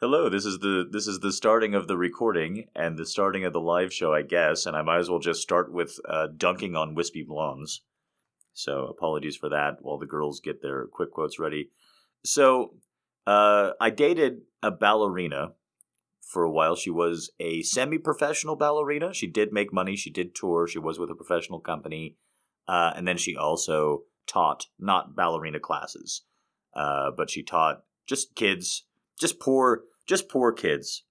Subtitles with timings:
[0.00, 3.52] Hello, this is the this is the starting of the recording and the starting of
[3.52, 6.76] the live show, I guess, and I might as well just start with uh, dunking
[6.76, 7.82] on wispy blondes.
[8.52, 11.70] So apologies for that while the girls get their quick quotes ready.
[12.24, 12.74] So
[13.26, 15.54] uh, I dated a ballerina
[16.20, 16.76] for a while.
[16.76, 19.12] She was a semi-professional ballerina.
[19.12, 19.96] She did make money.
[19.96, 20.68] She did tour.
[20.68, 22.14] She was with a professional company,
[22.68, 26.22] uh, and then she also taught not ballerina classes,
[26.72, 28.84] uh, but she taught just kids
[29.18, 31.04] just poor just poor kids.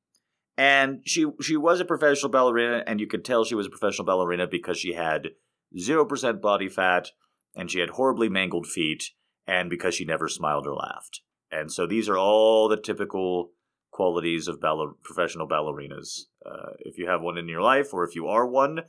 [0.58, 4.06] And she she was a professional ballerina, and you could tell she was a professional
[4.06, 5.30] ballerina because she had
[5.78, 7.12] zero percent body fat,
[7.56, 9.12] and she had horribly mangled feet,
[9.46, 11.22] and because she never smiled or laughed.
[11.52, 13.52] And so these are all the typical
[13.92, 16.24] qualities of baller- professional ballerinas.
[16.46, 18.82] Uh, if you have one in your life, or if you are one,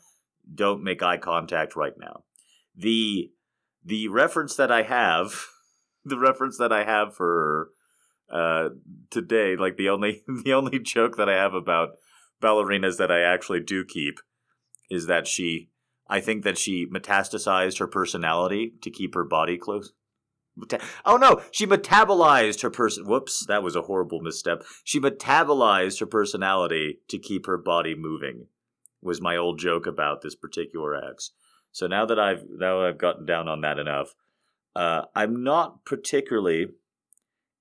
[0.52, 2.24] don't make eye contact right now.
[2.74, 3.30] The
[3.84, 5.44] the reference that I have,
[6.04, 7.68] the reference that I have for her
[8.30, 8.70] uh,
[9.10, 9.56] today.
[9.56, 11.90] Like the only the only joke that I have about
[12.42, 14.20] ballerinas that I actually do keep
[14.90, 15.70] is that she.
[16.10, 19.92] I think that she metastasized her personality to keep her body close.
[21.04, 23.06] Oh no, she metabolized her person.
[23.06, 24.62] Whoops, that was a horrible misstep.
[24.84, 28.46] She metabolized her personality to keep her body moving.
[29.02, 31.30] Was my old joke about this particular ex.
[31.70, 34.14] So now that I've now I've gotten down on that enough,
[34.74, 36.68] uh, I'm not particularly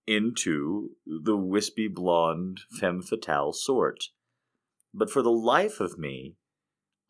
[0.07, 4.05] into the wispy blonde femme fatale sort.
[4.93, 6.35] But for the life of me,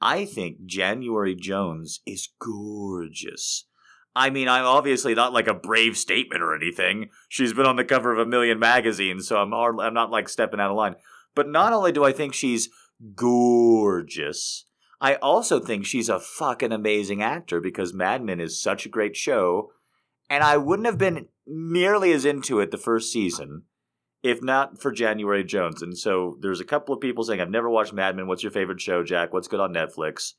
[0.01, 3.65] I think January Jones is gorgeous.
[4.15, 7.09] I mean, I'm obviously not like a brave statement or anything.
[7.29, 10.59] She's been on the cover of a million magazines, so I'm I'm not like stepping
[10.59, 10.95] out of line.
[11.35, 12.69] But not only do I think she's
[13.15, 14.65] gorgeous,
[14.99, 19.15] I also think she's a fucking amazing actor because Mad Men is such a great
[19.15, 19.71] show
[20.29, 23.63] and I wouldn't have been nearly as into it the first season
[24.23, 25.81] if not for January Jones.
[25.81, 28.27] And so there's a couple of people saying, I've never watched Mad Men.
[28.27, 29.33] What's your favorite show, Jack?
[29.33, 30.33] What's good on Netflix?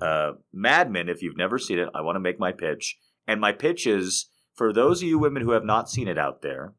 [0.00, 2.98] Uh, Mad Men, if you've never seen it, I want to make my pitch.
[3.26, 6.42] And my pitch is for those of you women who have not seen it out
[6.42, 6.74] there,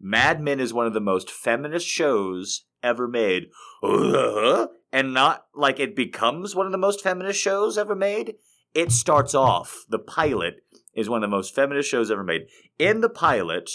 [0.00, 3.48] Mad Men is one of the most feminist shows ever made.
[4.92, 8.34] And not like it becomes one of the most feminist shows ever made.
[8.74, 10.64] It starts off, the pilot
[10.94, 12.42] is one of the most feminist shows ever made.
[12.78, 13.70] In the pilot,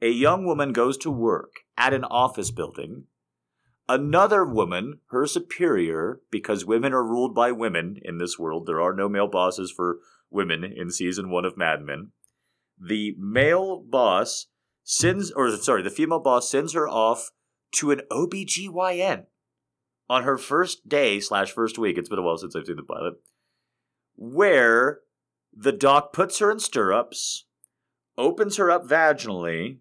[0.00, 3.04] a young woman goes to work at an office building.
[3.88, 8.94] Another woman, her superior, because women are ruled by women in this world, there are
[8.94, 9.98] no male bosses for
[10.30, 12.12] women in season one of Mad Men.
[12.80, 14.46] The male boss
[14.82, 17.30] sends, or sorry, the female boss sends her off
[17.76, 19.26] to an OBGYN
[20.08, 21.98] on her first day slash first week.
[21.98, 23.14] It's been a while since I've seen the pilot.
[24.16, 25.00] Where
[25.56, 27.46] the doc puts her in stirrups,
[28.18, 29.78] opens her up vaginally,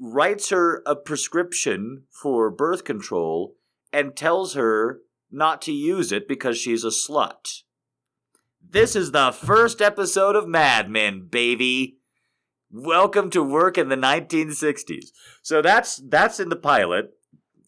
[0.00, 3.56] writes her a prescription for birth control,
[3.92, 5.00] and tells her
[5.30, 7.62] not to use it because she's a slut.
[8.60, 11.98] This is the first episode of Mad Men, baby.
[12.70, 15.06] Welcome to work in the 1960s.
[15.42, 17.12] So that's that's in the pilot,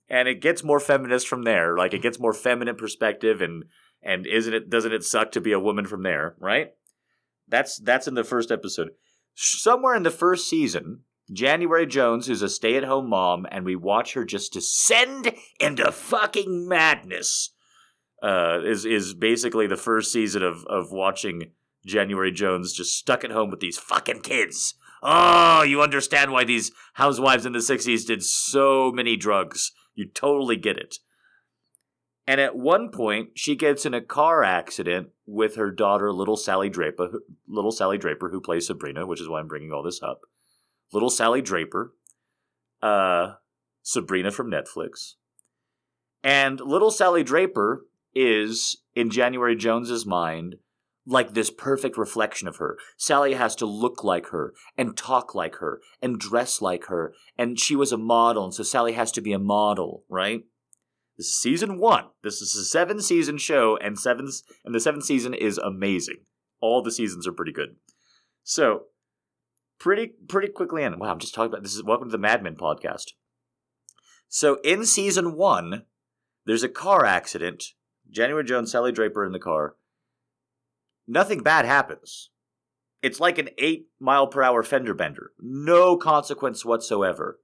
[0.09, 1.77] and it gets more feminist from there.
[1.77, 3.65] Like it gets more feminine perspective and
[4.03, 6.73] and isn't it doesn't it suck to be a woman from there, right?
[7.49, 8.91] That's that's in the first episode.
[9.35, 11.01] Somewhere in the first season,
[11.33, 17.51] January Jones, who's a stay-at-home mom, and we watch her just descend into fucking madness.
[18.23, 21.53] Uh, is is basically the first season of of watching
[21.87, 24.75] January Jones just stuck at home with these fucking kids.
[25.03, 29.73] Oh, you understand why these housewives in the 60s did so many drugs.
[29.95, 30.99] You totally get it.
[32.31, 36.69] And at one point, she gets in a car accident with her daughter, little Sally
[36.69, 37.09] Draper,
[37.49, 40.21] little Sally Draper, who plays Sabrina, which is why I'm bringing all this up.
[40.93, 41.93] Little Sally Draper,
[42.83, 43.33] uh,
[43.83, 45.15] Sabrina from Netflix,
[46.23, 50.55] and little Sally Draper is in January Jones's mind
[51.05, 52.79] like this perfect reflection of her.
[52.97, 57.59] Sally has to look like her and talk like her and dress like her, and
[57.59, 60.45] she was a model, and so Sally has to be a model, right?
[61.21, 62.05] This is season one.
[62.23, 64.31] This is a seven season show, and seven
[64.65, 66.21] and the seventh season is amazing.
[66.63, 67.77] All the seasons are pretty good.
[68.43, 68.85] So,
[69.79, 70.99] pretty pretty quickly in.
[70.99, 71.75] Wow, I'm just talking about this.
[71.75, 73.13] Is welcome to the Mad Men podcast.
[74.31, 75.83] So in season one,
[76.47, 77.65] there's a car accident.
[78.11, 79.77] January Jones, Sally Draper in the car.
[81.07, 82.31] Nothing bad happens.
[83.03, 85.33] It's like an eight mile per hour fender bender.
[85.39, 87.41] No consequence whatsoever.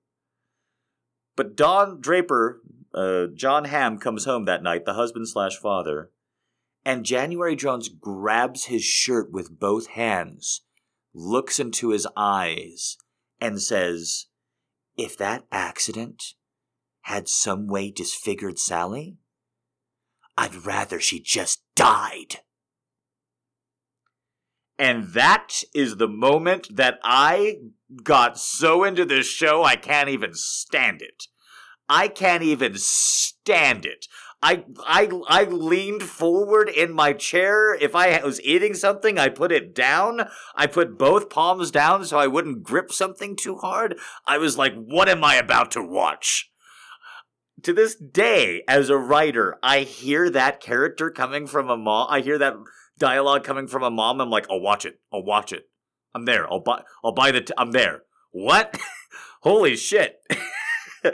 [1.36, 2.62] But Don Draper,
[2.96, 6.10] uh, Jon Hamm, comes home that night, the husband slash father,
[6.84, 10.62] and January Jones grabs his shirt with both hands,
[11.14, 12.96] looks into his eyes,
[13.40, 14.26] and says,
[14.96, 16.34] if that accident
[17.02, 19.18] had some way disfigured Sally,
[20.38, 22.40] I'd rather she just died.
[24.78, 27.58] And that is the moment that I
[28.02, 31.28] got so into this show I can't even stand it.
[31.88, 34.06] I can't even stand it.
[34.42, 37.74] I I I leaned forward in my chair.
[37.74, 40.28] If I was eating something, I put it down.
[40.54, 43.98] I put both palms down so I wouldn't grip something too hard.
[44.26, 46.50] I was like, what am I about to watch?
[47.62, 52.08] To this day, as a writer, I hear that character coming from a mom.
[52.10, 52.54] I hear that
[52.98, 54.20] dialogue coming from a mom.
[54.20, 55.00] I'm like, I'll watch it.
[55.12, 55.68] I'll watch it.
[56.14, 56.50] I'm there.
[56.50, 56.82] I'll buy.
[57.02, 57.38] I'll buy the.
[57.38, 58.02] i t- I'm there.
[58.32, 58.78] What?
[59.40, 60.20] Holy shit.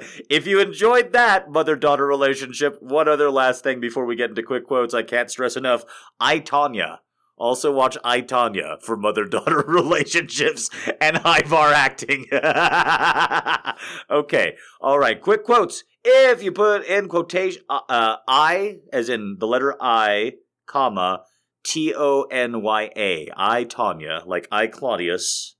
[0.31, 4.43] if you enjoyed that mother daughter relationship, one other last thing before we get into
[4.43, 5.85] quick quotes, I can't stress enough.
[6.21, 6.99] I, Tonya.
[7.37, 12.27] Also watch I, Tonya for mother daughter relationships and Ivar acting.
[14.11, 14.56] okay.
[14.81, 15.21] All right.
[15.21, 15.83] Quick quotes.
[16.05, 20.35] If you put in quotation, uh, uh, I, as in the letter I,
[20.67, 21.23] comma,
[21.65, 25.56] T O N Y A, I, Tonya, like I, Claudius,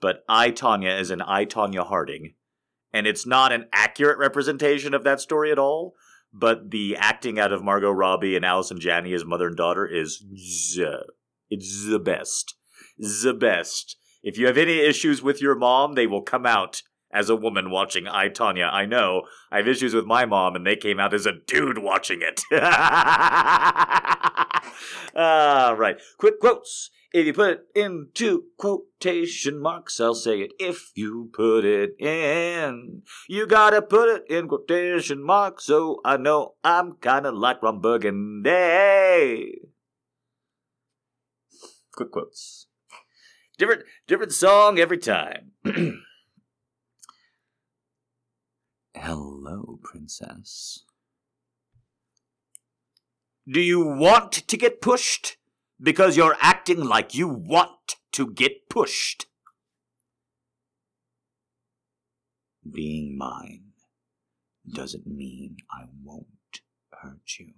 [0.00, 2.34] but I, Tonya, as in I, Tonya Harding
[2.92, 5.94] and it's not an accurate representation of that story at all.
[6.32, 10.22] But the acting out of Margot Robbie and Allison Janney as mother and daughter is
[11.50, 12.54] it's the best,
[12.96, 13.96] the best.
[14.22, 16.82] If you have any issues with your mom, they will come out
[17.12, 18.72] as a woman watching I Tonya.
[18.72, 21.78] I know I have issues with my mom, and they came out as a dude
[21.78, 22.42] watching it.
[25.14, 25.96] Ah, right.
[26.18, 26.90] Quick quotes.
[27.12, 30.52] If you put it into quotation marks, I'll say it.
[30.60, 36.54] If you put it in, you gotta put it in quotation marks so I know
[36.62, 39.58] I'm kinda like Ron Burgundy.
[41.92, 42.68] Quick quotes.
[43.58, 45.50] Different, different song every time.
[48.94, 50.84] Hello, princess.
[53.52, 55.38] Do you want to get pushed?
[55.82, 59.26] Because you're acting like you want to get pushed.
[62.70, 63.72] Being mine
[64.72, 66.26] doesn't mean I won't
[66.92, 67.52] hurt you.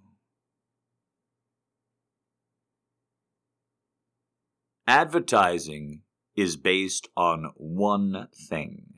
[4.87, 6.01] Advertising
[6.35, 8.93] is based on one thing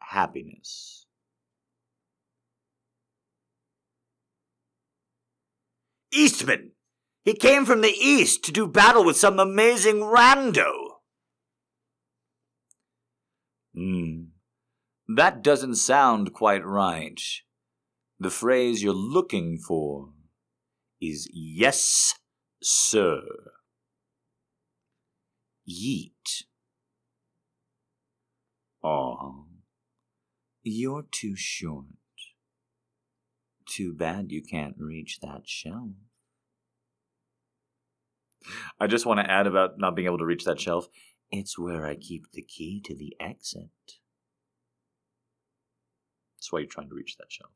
[0.00, 1.06] happiness.
[6.10, 6.72] Eastman
[7.28, 10.72] he came from the east to do battle with some amazing rando.
[13.74, 14.28] Hmm.
[15.14, 17.20] That doesn't sound quite right.
[18.18, 20.08] The phrase you're looking for
[21.02, 22.14] is yes,
[22.62, 23.20] sir.
[25.68, 26.44] Yeet.
[28.82, 29.44] Aw,
[30.62, 31.84] you're too short.
[33.68, 35.90] Too bad you can't reach that shelf.
[38.80, 40.88] I just want to add about not being able to reach that shelf.
[41.30, 43.70] It's where I keep the key to the exit.
[46.36, 47.50] That's why you're trying to reach that shelf.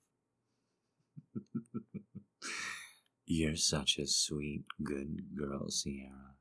[3.27, 6.37] you're such a sweet, good girl, Sierra.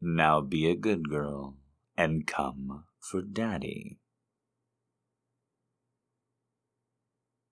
[0.00, 1.56] Now be a good girl
[1.96, 3.98] and come for daddy.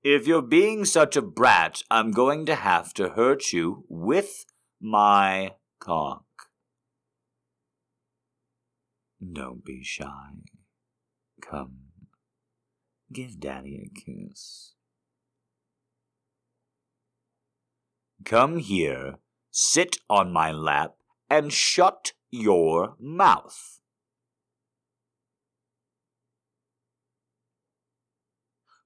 [0.04, 4.46] If you're being such a brat, I'm going to have to hurt you with
[4.80, 6.24] my cock.
[9.20, 10.30] Don't be shy.
[11.42, 11.78] Come,
[13.12, 14.74] give Daddy a kiss.
[18.24, 19.16] Come here,
[19.50, 20.94] sit on my lap,
[21.28, 23.77] and shut your mouth.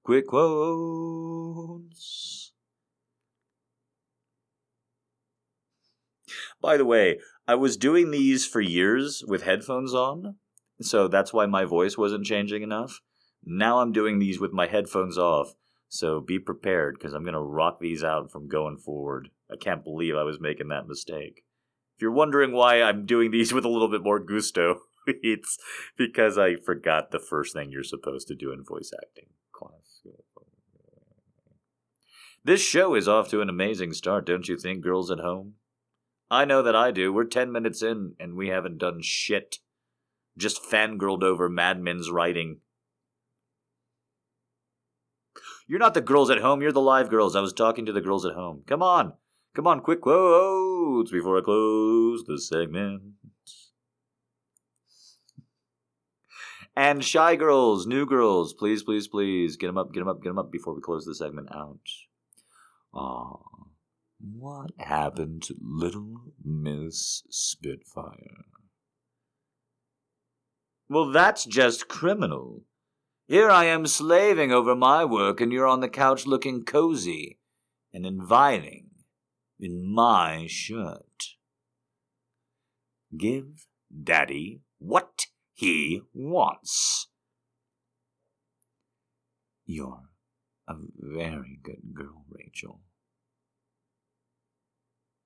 [0.03, 1.93] Quick quotes.
[6.61, 10.35] By the way, I was doing these for years with headphones on,
[10.81, 13.01] so that's why my voice wasn't changing enough.
[13.45, 15.55] Now I'm doing these with my headphones off,
[15.87, 19.29] so be prepared because I'm going to rock these out from going forward.
[19.51, 21.45] I can't believe I was making that mistake.
[21.95, 25.57] If you're wondering why I'm doing these with a little bit more gusto, it's
[25.97, 29.92] because I forgot the first thing you're supposed to do in voice acting class.
[32.45, 35.53] This show is off to an amazing start, don't you think, girls at home?
[36.29, 37.13] I know that I do.
[37.13, 39.59] We're 10 minutes in and we haven't done shit.
[40.37, 42.59] Just fangirled over Mad Men's writing.
[45.67, 47.35] You're not the girls at home, you're the live girls.
[47.35, 48.63] I was talking to the girls at home.
[48.67, 49.13] Come on.
[49.55, 53.03] Come on, quick quotes before I close the segment.
[56.75, 60.29] And shy girls, new girls, please, please, please, get them up, get them up, get
[60.29, 61.79] them up before we close the segment out.
[62.93, 63.39] Ah,
[64.19, 68.45] what happened to little Miss Spitfire?
[70.87, 72.63] Well, that's just criminal.
[73.27, 77.39] Here I am slaving over my work, and you're on the couch looking cozy
[77.93, 78.89] and inviting
[79.59, 81.35] in my shirt.
[83.17, 83.65] Give
[84.03, 87.07] Daddy what he wants.
[89.65, 90.09] You're
[90.67, 92.81] a very good girl, Rachel.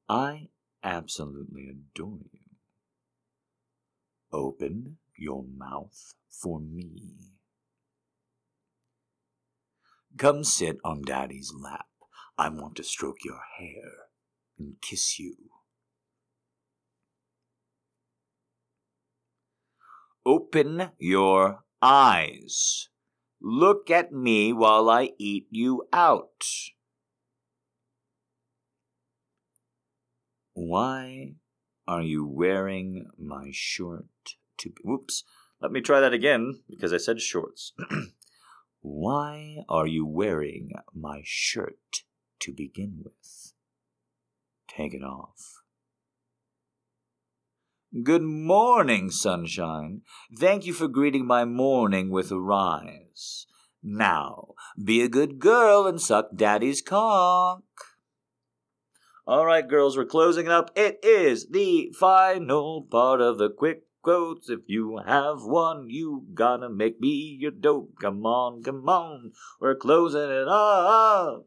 [0.10, 0.50] I
[0.84, 2.40] absolutely adore you.
[4.32, 7.34] Open your mouth for me.
[10.18, 11.86] Come sit on Daddy's lap.
[12.38, 13.92] I want to stroke your hair
[14.58, 15.36] and kiss you.
[20.26, 22.90] Open your eyes.
[23.42, 26.44] Look at me while I eat you out.
[30.54, 31.36] Why
[31.88, 34.06] are you wearing my short
[34.58, 35.24] to whoops.
[35.62, 37.74] Let me try that again because I said shorts.
[38.82, 42.04] Why are you wearing my shirt
[42.40, 43.54] to begin with?
[44.68, 45.57] Take it off.
[48.04, 50.02] Good morning, sunshine.
[50.38, 53.48] Thank you for greeting my morning with a rise.
[53.82, 54.50] Now,
[54.84, 57.64] be a good girl and suck daddy's cock.
[59.26, 60.70] All right, girls, we're closing it up.
[60.76, 64.50] It is the final part of the quick quotes.
[64.50, 67.94] If you have one, you gotta make me your dope.
[68.02, 69.32] Come on, come on.
[69.62, 71.46] We're closing it up.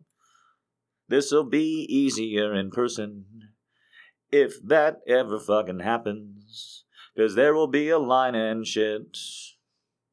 [1.07, 3.27] This'll be easier in person
[4.33, 6.85] if that ever fucking happens.
[7.17, 9.19] Cause there will be a line and shit.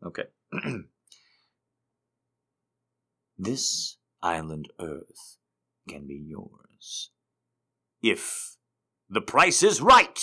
[0.05, 0.25] Okay.
[3.37, 5.37] this island Earth
[5.87, 7.11] can be yours.
[8.01, 8.57] If
[9.09, 10.19] the price is right!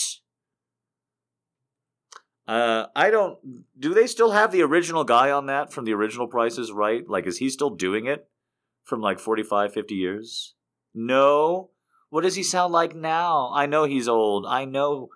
[2.47, 3.39] Uh, I don't.
[3.79, 7.09] Do they still have the original guy on that from the original Price Is Right?
[7.09, 8.29] Like, is he still doing it
[8.85, 10.55] from like 45, 50 years?
[10.95, 11.71] No.
[12.15, 13.51] What does he sound like now?
[13.53, 14.47] I know he's old.
[14.47, 15.09] I know,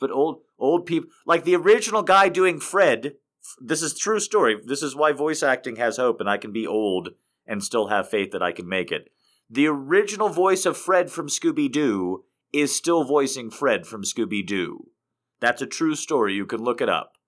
[0.00, 3.16] but old old people like the original guy doing Fred.
[3.60, 4.56] This is true story.
[4.64, 7.10] This is why voice acting has hope, and I can be old
[7.46, 9.10] and still have faith that I can make it.
[9.50, 14.86] The original voice of Fred from Scooby Doo is still voicing Fred from Scooby Doo.
[15.40, 16.32] That's a true story.
[16.32, 17.18] You can look it up.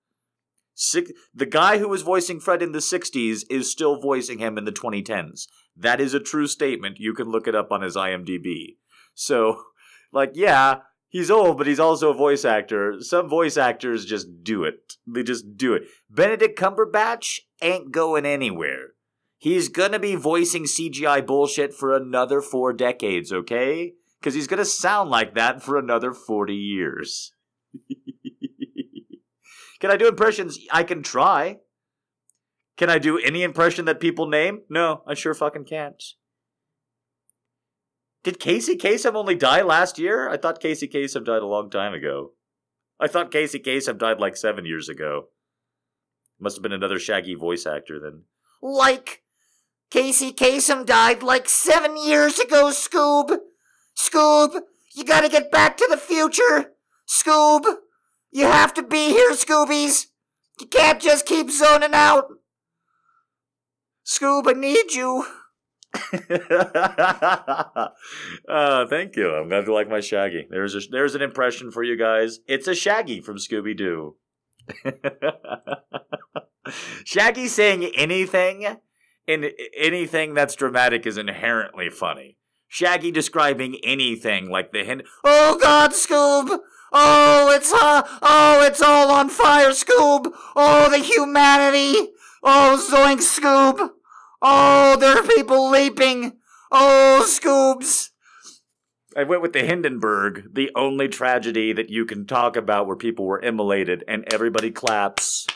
[0.73, 4.65] Six, the guy who was voicing Fred in the 60s is still voicing him in
[4.65, 5.45] the 2010s.
[5.77, 6.97] That is a true statement.
[6.99, 8.77] You can look it up on his IMDb.
[9.19, 9.63] So,
[10.13, 12.95] like, yeah, he's old, but he's also a voice actor.
[13.01, 14.93] Some voice actors just do it.
[15.05, 15.83] They just do it.
[16.09, 18.93] Benedict Cumberbatch ain't going anywhere.
[19.37, 23.93] He's gonna be voicing CGI bullshit for another four decades, okay?
[24.19, 27.31] Because he's gonna sound like that for another 40 years.
[29.79, 30.59] can I do impressions?
[30.71, 31.59] I can try.
[32.75, 34.61] Can I do any impression that people name?
[34.69, 36.01] No, I sure fucking can't.
[38.29, 40.29] Did Casey Kasem only die last year?
[40.29, 42.33] I thought Casey Kasem died a long time ago.
[42.99, 45.29] I thought Casey Kasem died like seven years ago.
[46.39, 48.25] Must have been another Shaggy voice actor then.
[48.61, 49.23] Like
[49.89, 53.35] Casey Kasem died like seven years ago, Scoob.
[53.97, 54.61] Scoob,
[54.93, 56.73] you gotta get back to the future.
[57.07, 57.65] Scoob,
[58.29, 60.05] you have to be here, Scoobies.
[60.59, 62.25] You can't just keep zoning out.
[64.05, 65.25] Scoob, I need you.
[65.93, 67.87] uh,
[68.87, 69.33] thank you.
[69.33, 70.47] I'm glad you like my Shaggy.
[70.49, 72.39] There's a, there's an impression for you guys.
[72.47, 74.15] It's a Shaggy from Scooby Doo.
[77.03, 78.77] Shaggy saying anything
[79.27, 82.37] in anything that's dramatic is inherently funny.
[82.67, 85.03] Shaggy describing anything like the hint.
[85.23, 86.59] Oh God, Scoob!
[86.91, 90.31] Oh, it's uh, oh, it's all on fire, Scoob!
[90.55, 92.11] Oh, the humanity!
[92.43, 93.91] Oh, Zoink, Scoob!
[94.41, 96.37] Oh, there are people leaping!
[96.71, 98.09] Oh, Scoobs!
[99.17, 103.25] I went with the Hindenburg, the only tragedy that you can talk about where people
[103.25, 105.47] were immolated and everybody claps.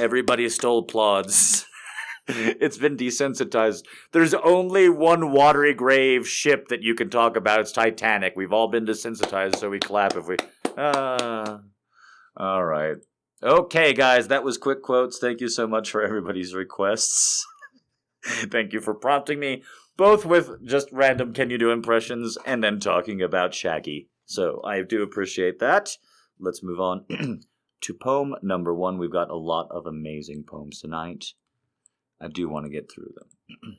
[0.00, 1.66] Everybody still applauds.
[2.28, 3.82] it's been desensitized.
[4.12, 7.60] There's only one watery grave ship that you can talk about.
[7.60, 8.34] It's Titanic.
[8.36, 10.36] We've all been desensitized, so we clap if we.
[10.78, 11.60] Ah.
[12.36, 12.96] All right.
[13.42, 15.18] Okay, guys, that was quick quotes.
[15.18, 17.46] Thank you so much for everybody's requests.
[18.50, 19.62] Thank you for prompting me,
[19.96, 24.08] both with just random can you do impressions and then talking about Shaggy.
[24.24, 25.96] So I do appreciate that.
[26.38, 27.04] Let's move on.
[27.82, 28.98] to poem number one.
[28.98, 31.26] We've got a lot of amazing poems tonight.
[32.20, 33.78] I do want to get through them.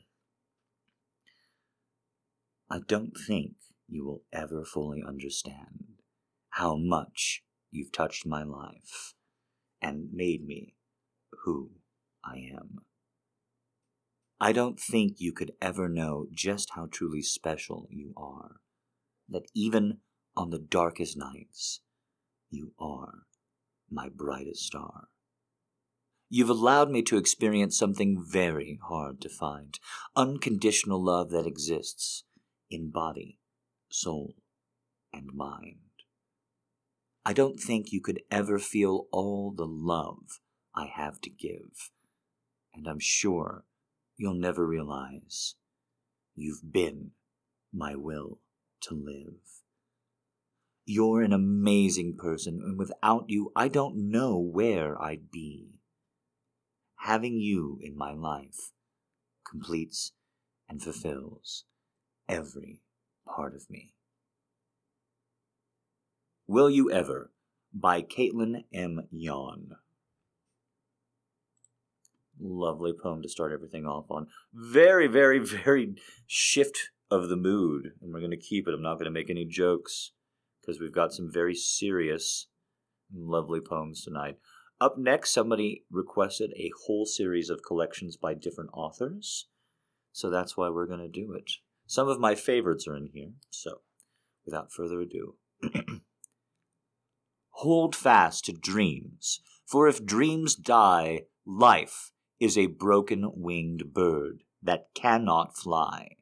[2.70, 3.52] I don't think
[3.88, 5.98] you will ever fully understand
[6.50, 9.14] how much you've touched my life
[9.80, 10.74] and made me
[11.44, 11.70] who
[12.24, 12.80] I am.
[14.42, 18.56] I don't think you could ever know just how truly special you are.
[19.28, 19.98] That even
[20.36, 21.80] on the darkest nights,
[22.50, 23.26] you are
[23.88, 25.04] my brightest star.
[26.28, 29.78] You've allowed me to experience something very hard to find
[30.16, 32.24] unconditional love that exists
[32.68, 33.38] in body,
[33.90, 34.34] soul,
[35.12, 35.76] and mind.
[37.24, 40.40] I don't think you could ever feel all the love
[40.74, 41.92] I have to give,
[42.74, 43.66] and I'm sure
[44.22, 45.56] you'll never realize
[46.36, 47.10] you've been
[47.72, 48.38] my will
[48.80, 49.42] to live.
[50.86, 55.70] You're an amazing person, and without you, I don't know where I'd be.
[57.00, 58.70] Having you in my life
[59.48, 60.12] completes
[60.68, 61.64] and fulfills
[62.28, 62.80] every
[63.26, 63.92] part of me.
[66.46, 67.32] Will You Ever
[67.74, 69.08] by Caitlin M.
[69.10, 69.72] Yawn
[72.42, 74.26] lovely poem to start everything off on.
[74.52, 75.94] Very, very, very
[76.26, 78.74] shift of the mood, and we're going to keep it.
[78.74, 80.12] I'm not going to make any jokes
[80.60, 82.46] because we've got some very serious,
[83.12, 84.38] lovely poems tonight.
[84.80, 89.48] Up next, somebody requested a whole series of collections by different authors,
[90.12, 91.50] so that's why we're going to do it.
[91.86, 93.80] Some of my favorites are in here, so
[94.44, 95.36] without further ado.
[97.56, 102.11] Hold fast to dreams, for if dreams die, life
[102.42, 106.16] is a broken winged bird that cannot fly.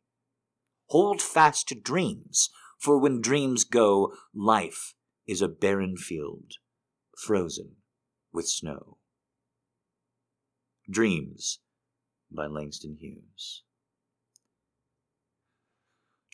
[0.88, 4.92] Hold fast to dreams, for when dreams go, life
[5.26, 6.52] is a barren field,
[7.16, 7.76] frozen
[8.34, 8.98] with snow.
[10.90, 11.60] Dreams
[12.30, 13.62] by Langston Hughes.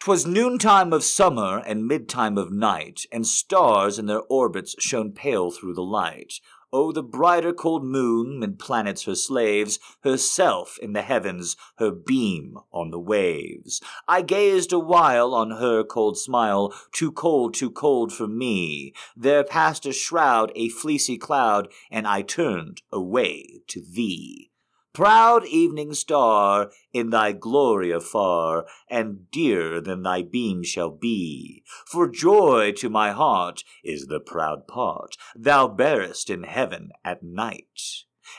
[0.00, 5.52] 'Twas noontime of summer and midtime of night, and stars in their orbits shone pale
[5.52, 6.34] through the light,
[6.78, 12.58] O the brighter cold moon, and planets her slaves, herself in the heavens, her beam
[12.70, 13.80] on the waves.
[14.06, 18.92] I gazed a while on her cold smile, too cold, too cold for me.
[19.16, 24.50] There passed a shroud, a fleecy cloud, and I turned away to thee.
[24.96, 31.62] Proud evening star, in thy glory afar, and dearer than thy beam shall be.
[31.86, 37.78] For joy to my heart is the proud part thou bearest in heaven at night.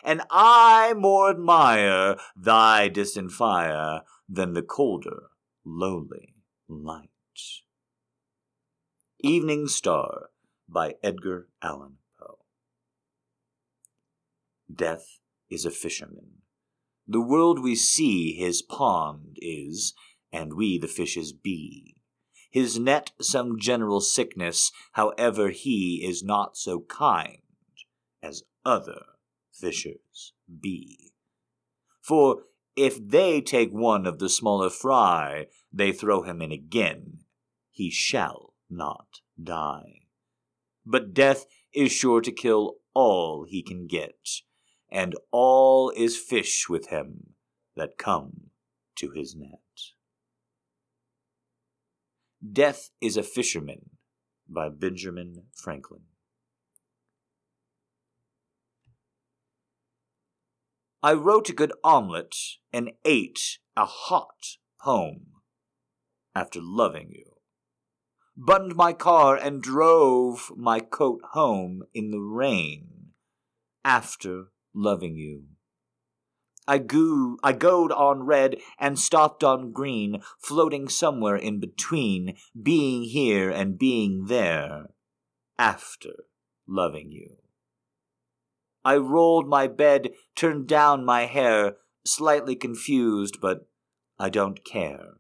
[0.04, 5.30] And I more admire thy distant fire than the colder,
[5.64, 6.34] lowly
[6.68, 7.12] light.
[9.20, 10.32] Evening Star
[10.68, 12.40] by Edgar Allan Poe.
[14.74, 15.20] Death
[15.52, 16.37] is a fisherman
[17.08, 19.94] the world we see his pond is,
[20.32, 21.96] and we the fishes be.
[22.52, 27.38] His net some general sickness, however he is not so kind
[28.22, 29.04] as other
[29.54, 31.14] fishers be.
[32.02, 32.44] For
[32.76, 37.20] if they take one of the smaller fry, they throw him in again,
[37.72, 40.02] he shall not die.
[40.86, 44.16] But death is sure to kill all he can get,
[44.90, 47.34] and all is fish with him
[47.76, 48.52] that come
[48.96, 49.60] to his net.
[52.52, 53.90] Death is a Fisherman
[54.48, 56.02] by Benjamin Franklin.
[61.04, 62.36] I wrote a good omelet
[62.74, 65.28] and ate a hot poem
[66.36, 67.34] after loving you.
[68.36, 73.14] Buttoned my car and drove my coat home in the rain
[73.84, 75.44] after loving you.
[76.68, 83.04] I goo I goed on red and stopped on green, floating somewhere in between, being
[83.04, 84.88] here and being there,
[85.58, 86.26] after
[86.68, 87.38] loving you.
[88.84, 93.68] I rolled my bed, turned down my hair, slightly confused, but
[94.20, 95.16] I don't care.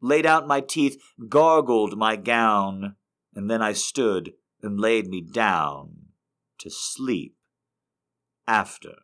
[0.00, 2.96] Laid out my teeth, gargled my gown,
[3.34, 5.96] and then I stood and laid me down
[6.58, 7.37] to sleep
[8.48, 8.94] after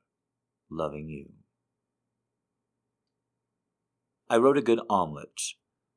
[0.70, 1.26] loving you.
[4.28, 5.40] I wrote a good omelet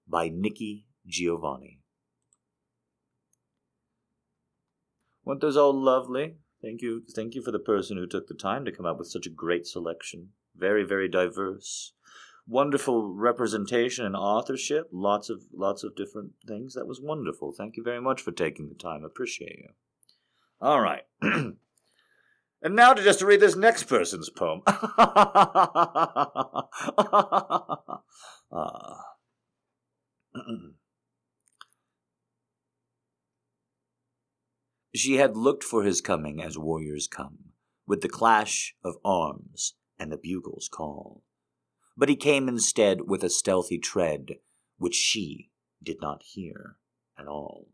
[0.06, 1.80] by Nikki Giovanni.
[5.24, 6.36] Weren't those all lovely?
[6.62, 9.08] Thank you, thank you for the person who took the time to come up with
[9.08, 10.30] such a great selection.
[10.56, 11.94] Very, very diverse,
[12.48, 14.90] wonderful representation and authorship.
[14.92, 16.74] Lots of, lots of different things.
[16.74, 17.54] That was wonderful.
[17.54, 19.04] Thank you very much for taking the time.
[19.04, 19.70] Appreciate you.
[20.60, 21.04] All right.
[22.62, 24.62] And now to just read this next person's poem.
[28.50, 29.04] Ah.
[34.96, 37.54] she had looked for his coming as warriors come,
[37.86, 41.24] with the clash of arms and the bugle's call.
[41.96, 44.36] But he came instead with a stealthy tread,
[44.78, 45.50] which she
[45.82, 46.78] did not hear
[47.18, 47.70] at all.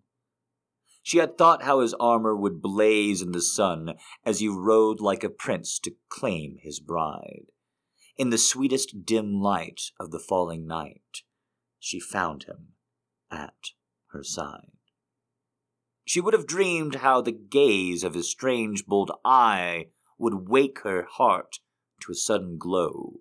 [1.06, 5.24] She had thought how his armor would blaze in the sun as he rode like
[5.24, 7.48] a prince to claim his bride.
[8.18, 11.24] In the sweetest dim light of the falling night,
[11.78, 12.70] she found him
[13.30, 13.72] at
[14.12, 14.72] her side.
[16.06, 19.88] She would have dreamed how the gaze of his strange, bold eye
[20.18, 21.60] would wake her heart
[22.02, 23.20] to a sudden glow.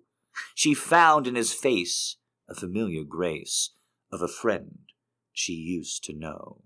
[0.55, 2.15] She found in his face
[2.47, 3.71] a familiar grace
[4.09, 4.79] of a friend
[5.33, 6.61] she used to know.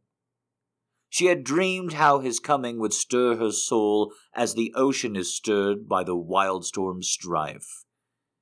[1.10, 5.88] She had dreamed how his coming would stir her soul as the ocean is stirred
[5.88, 7.86] by the wild storm's strife.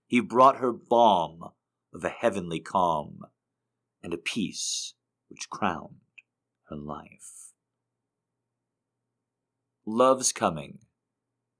[0.07, 1.51] He brought her balm
[1.93, 3.21] of a heavenly calm
[4.01, 4.93] and a peace
[5.29, 6.01] which crowned
[6.69, 7.53] her life.
[9.85, 10.79] Love's Coming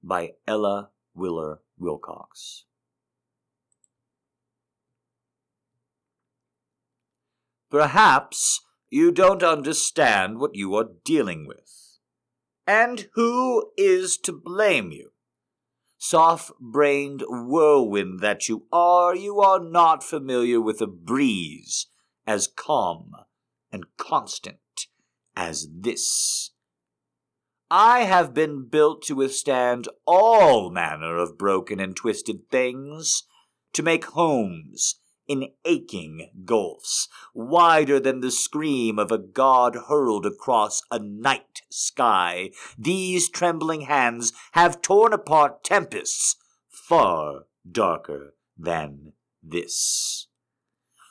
[0.02, 2.64] by Ella Wheeler Wilcox.
[7.70, 11.98] Perhaps you don't understand what you are dealing with.
[12.66, 15.12] And who is to blame you?
[15.98, 21.86] Soft brained whirlwind that you are, you are not familiar with a breeze
[22.26, 23.12] as calm
[23.72, 24.58] and constant
[25.36, 26.50] as this.
[27.70, 33.24] I have been built to withstand all manner of broken and twisted things,
[33.72, 40.82] to make homes in aching gulfs, wider than the scream of a god hurled across
[40.90, 42.50] a night sky.
[42.78, 46.36] These trembling hands have torn apart tempests
[46.70, 49.12] far darker than
[49.42, 50.28] this.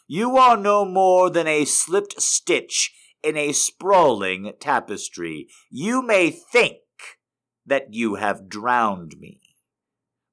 [0.08, 5.48] You are no more than a slipped stitch in a sprawling tapestry.
[5.70, 6.78] You may think
[7.66, 9.42] that you have drowned me,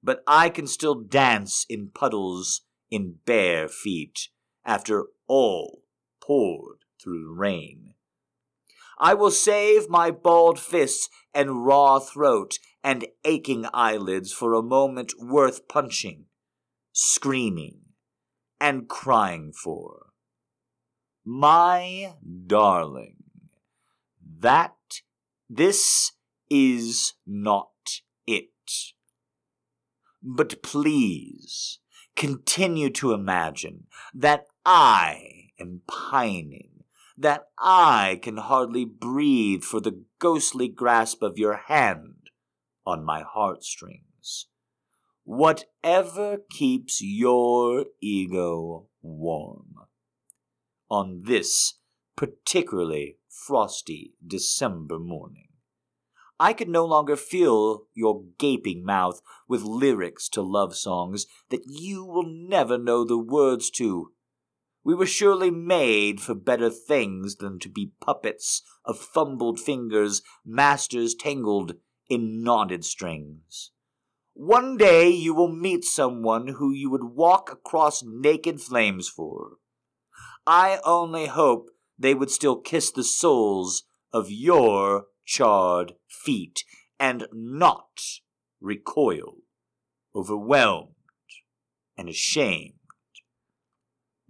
[0.02, 4.28] but I can still dance in puddles in bare feet
[4.66, 5.80] after all
[6.20, 7.94] poured through the rain.
[8.98, 15.14] I will save my bald fists and raw throat and aching eyelids for a moment
[15.18, 16.26] worth punching,
[16.92, 17.78] screaming,
[18.60, 20.10] and crying for.
[21.24, 22.14] My
[22.46, 23.16] darling,
[24.38, 24.76] that
[25.48, 26.12] this
[26.50, 28.50] is not it.
[30.22, 31.78] But please,
[32.16, 36.84] continue to imagine that I am pining,
[37.16, 42.30] that I can hardly breathe for the ghostly grasp of your hand
[42.86, 44.46] on my heartstrings.
[45.24, 49.74] Whatever keeps your ego warm.
[50.90, 51.74] On this
[52.16, 55.51] particularly frosty December morning.
[56.42, 62.04] I could no longer fill your gaping mouth with lyrics to love songs that you
[62.04, 64.10] will never know the words to.
[64.82, 71.14] We were surely made for better things than to be puppets of fumbled fingers, masters
[71.14, 71.74] tangled
[72.08, 73.70] in knotted strings.
[74.34, 79.58] One day you will meet someone who you would walk across naked flames for.
[80.44, 86.64] I only hope they would still kiss the soles of your charred feet,
[86.98, 88.00] and not
[88.60, 89.38] recoil,
[90.14, 90.94] overwhelmed,
[91.96, 92.74] and ashamed.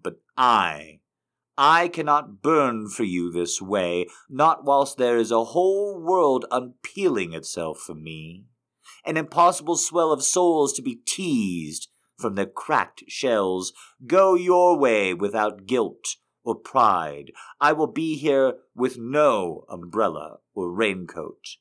[0.03, 1.01] But I,
[1.57, 7.35] I cannot burn for you this way, not whilst there is a whole world unpeeling
[7.35, 8.47] itself for me,
[9.05, 13.73] an impossible swell of souls to be teased from their cracked shells.
[14.07, 17.33] Go your way without guilt or pride.
[17.61, 21.57] I will be here with no umbrella or raincoat,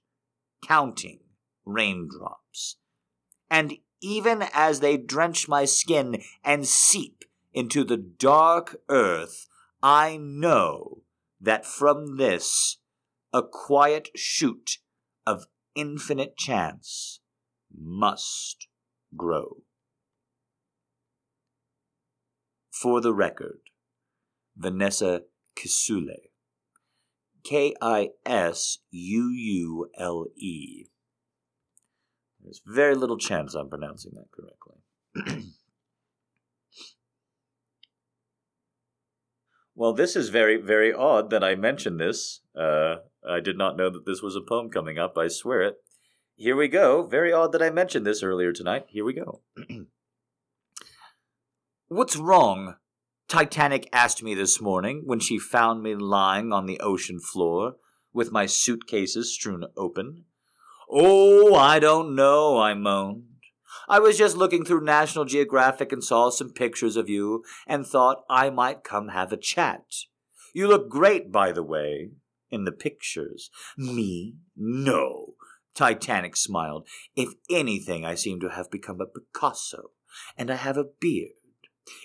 [0.65, 1.19] counting
[1.65, 2.77] raindrops.
[3.49, 9.47] And even as they drench my skin and seep into the dark earth,
[9.83, 11.01] I know
[11.39, 12.77] that from this
[13.33, 14.77] a quiet shoot
[15.25, 17.19] of infinite chance
[17.75, 18.67] must
[19.15, 19.63] grow.
[22.71, 23.70] For the record,
[24.61, 25.21] Vanessa
[25.55, 26.29] Kisuule.
[27.43, 30.85] K I S U U L E.
[32.43, 35.45] There's very little chance I'm pronouncing that correctly.
[39.75, 42.41] well, this is very, very odd that I mentioned this.
[42.55, 42.97] Uh,
[43.27, 45.77] I did not know that this was a poem coming up, I swear it.
[46.35, 47.05] here we go.
[47.05, 48.85] Very odd that I mentioned this earlier tonight.
[48.89, 49.41] Here we go.
[51.87, 52.75] What's wrong?
[53.31, 57.77] Titanic asked me this morning when she found me lying on the ocean floor
[58.11, 60.25] with my suitcases strewn open.
[60.89, 63.23] Oh, I don't know, I moaned.
[63.87, 68.25] I was just looking through National Geographic and saw some pictures of you and thought
[68.29, 69.85] I might come have a chat.
[70.53, 72.09] You look great, by the way,
[72.49, 73.49] in the pictures.
[73.77, 74.35] Me?
[74.57, 75.35] No.
[75.73, 76.85] Titanic smiled.
[77.15, 79.91] If anything, I seem to have become a Picasso,
[80.37, 81.31] and I have a beard.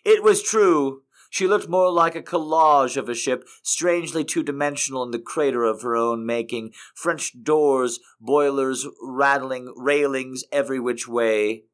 [0.04, 1.02] It was true.
[1.30, 5.64] She looked more like a collage of a ship, strangely two dimensional in the crater
[5.64, 11.64] of her own making, French doors, boilers rattling, railings every which way.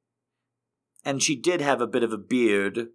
[1.04, 2.88] And she did have a bit of a beard,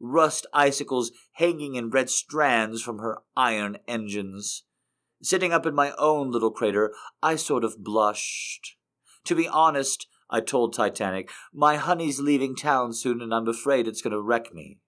[0.00, 4.64] rust icicles hanging in red strands from her iron engines.
[5.22, 8.76] Sitting up in my own little crater, I sort of blushed.
[9.24, 14.02] To be honest, I told Titanic, my honey's leaving town soon and I'm afraid it's
[14.02, 14.78] going to wreck me.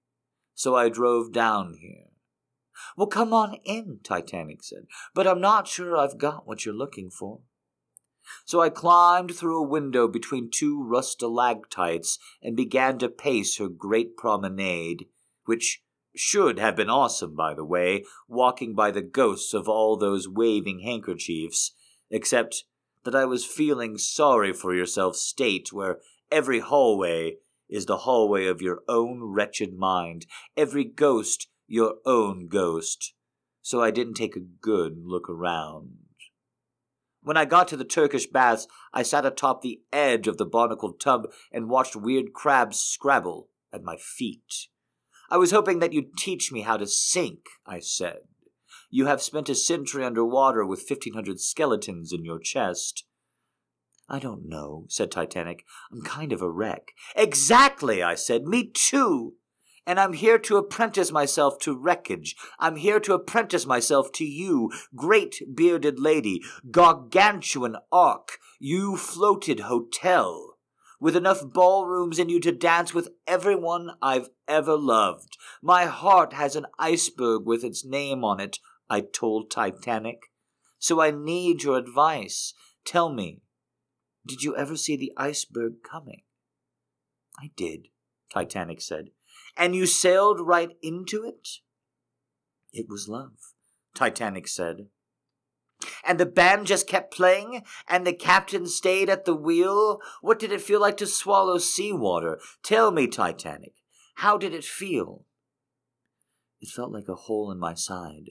[0.55, 2.07] So I drove down here.
[2.97, 7.11] Well, come on in, Titanic said, but I'm not sure I've got what you're looking
[7.11, 7.41] for.
[8.45, 14.17] So I climbed through a window between two rustalactites and began to pace her great
[14.17, 15.07] promenade,
[15.45, 15.83] which
[16.17, 20.81] should have been awesome, by the way, walking by the ghosts of all those waving
[20.81, 21.73] handkerchiefs,
[22.11, 22.65] except
[23.05, 25.99] that I was feeling sorry for yourself state where
[26.31, 27.37] every hallway
[27.69, 33.15] is the hallway of your own wretched mind, every ghost your own ghost.
[33.63, 35.97] So I didn't take a good look around.
[37.23, 41.01] When I got to the Turkish baths, I sat atop the edge of the barnacled
[41.01, 44.69] tub and watched weird crabs scrabble at my feet.
[45.31, 48.19] I was hoping that you'd teach me how to sink, I said.
[48.91, 53.07] You have spent a century under water with fifteen hundred skeletons in your chest.
[54.09, 55.65] I don't know, said Titanic.
[55.91, 56.93] I'm kind of a wreck.
[57.17, 58.45] Exactly, I said.
[58.45, 59.35] Me too
[59.87, 62.37] and I'm here to apprentice myself to wreckage.
[62.59, 70.57] I'm here to apprentice myself to you, great bearded lady, gargantuan ark, you floated hotel,
[71.01, 75.37] with enough ballrooms in you to dance with everyone I've ever loved.
[75.63, 80.31] My heart has an iceberg with its name on it, I told Titanic.
[80.79, 82.55] So I need your advice.
[82.85, 83.41] Tell me,
[84.27, 86.23] did you ever see the iceberg coming?
[87.39, 87.89] I did,
[88.33, 89.11] Titanic said
[89.57, 91.49] and you sailed right into it?
[92.73, 93.55] It was love,
[93.95, 94.87] Titanic said.
[96.07, 100.01] And the band just kept playing, and the captain stayed at the wheel?
[100.23, 102.39] What did it feel like to swallow seawater?
[102.63, 103.75] Tell me, Titanic,
[104.17, 105.25] how did it feel?
[106.61, 108.31] It felt like a hole in my side,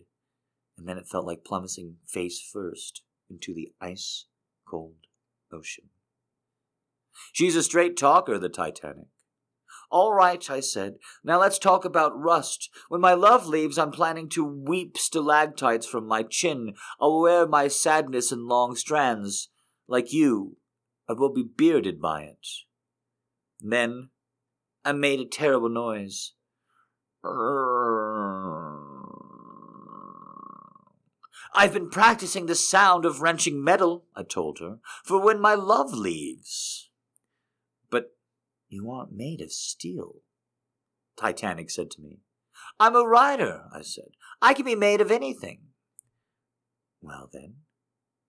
[0.78, 4.26] and then it felt like plummeting face first into the ice
[4.68, 4.96] cold
[5.54, 5.86] ocean.
[7.32, 9.08] She's a straight talker, the Titanic.
[9.90, 10.96] All right, I said.
[11.24, 12.72] Now let's talk about rust.
[12.90, 16.74] When my love leaves, I'm planning to weep stalactites from my chin.
[17.00, 19.50] I'll wear my sadness in long strands.
[19.88, 20.58] Like you,
[21.08, 22.48] I will be bearded by it.
[23.62, 24.10] Then
[24.84, 26.34] I made a terrible noise.
[31.56, 35.94] I've been practicing the sound of wrenching metal, I told her, for when my love
[35.94, 36.90] leaves.
[37.92, 38.16] But
[38.70, 40.22] you aren't made of steel,
[41.16, 42.22] Titanic said to me.
[42.80, 44.10] I'm a writer, I said.
[44.42, 45.60] I can be made of anything.
[47.02, 47.58] Well, then,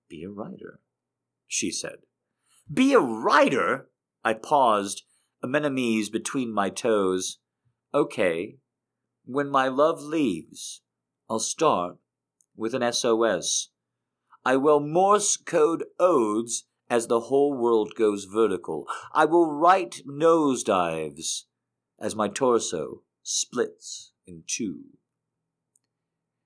[0.08, 0.80] be a writer,
[1.46, 2.00] she said.
[2.72, 3.88] Be a writer?
[4.22, 5.04] I paused,
[5.42, 7.38] anemones between my toes.
[7.94, 8.56] Okay,
[9.24, 10.82] when my love leaves,
[11.30, 11.96] I'll start
[12.56, 13.68] with an SOS.
[14.44, 18.86] I will Morse code odes as the whole world goes vertical.
[19.12, 21.44] I will write nosedives
[21.98, 24.80] as my torso splits in two.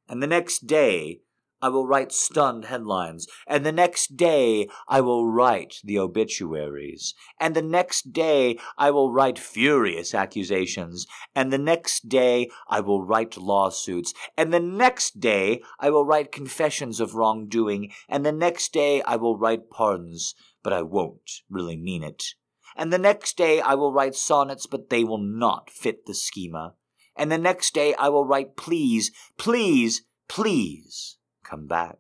[0.09, 1.21] And the next day,
[1.61, 7.57] I will write stunned headlines, and the next day I will write the obituaries, and
[7.57, 13.37] the next day I will write furious accusations, and the next day I will write
[13.37, 19.03] lawsuits, and the next day I will write confessions of wrongdoing, and the next day
[19.03, 22.35] I will write pardons, but I won't really mean it.
[22.77, 26.75] And the next day I will write sonnets, but they will not fit the schema.
[27.16, 31.16] And the next day I will write please, please, please
[31.49, 31.99] come back.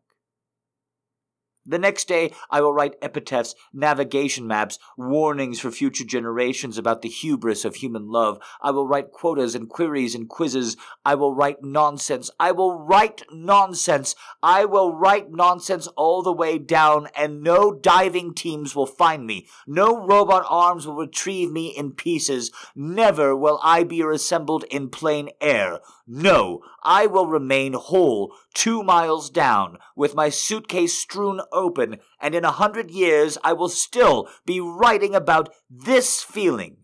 [1.68, 7.10] The next day, I will write epitaphs, navigation maps, warnings for future generations about the
[7.10, 8.38] hubris of human love.
[8.62, 10.78] I will write quotas and queries and quizzes.
[11.04, 12.30] I will write nonsense.
[12.40, 14.14] I will write nonsense.
[14.42, 19.46] I will write nonsense all the way down, and no diving teams will find me.
[19.66, 22.50] No robot arms will retrieve me in pieces.
[22.74, 25.80] Never will I be reassembled in plain air.
[26.06, 32.44] No, I will remain whole two miles down, with my suitcase strewn open, and in
[32.44, 36.76] a hundred years I will still be writing about this feeling.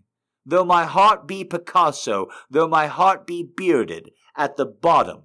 [0.44, 5.22] Though my heart be Picasso, though my heart be bearded, at the bottom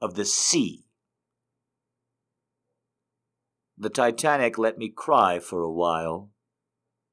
[0.00, 0.84] of the sea.
[3.76, 6.30] The Titanic let me cry for a while,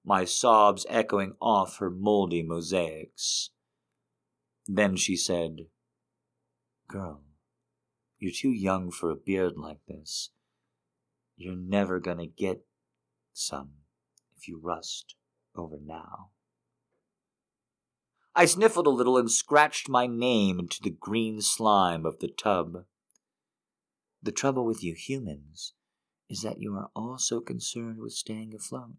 [0.06, 3.50] my sobs echoing off her moldy mosaics.
[4.68, 5.68] Then she said,
[6.88, 7.24] Girl,
[8.20, 10.30] you're too young for a beard like this.
[11.42, 12.68] You're never gonna get
[13.34, 13.72] some
[14.38, 15.16] if you rust
[15.56, 16.30] over now.
[18.36, 22.86] I sniffled a little and scratched my name into the green slime of the tub.
[24.22, 25.74] The trouble with you humans
[26.30, 28.98] is that you are all so concerned with staying afloat.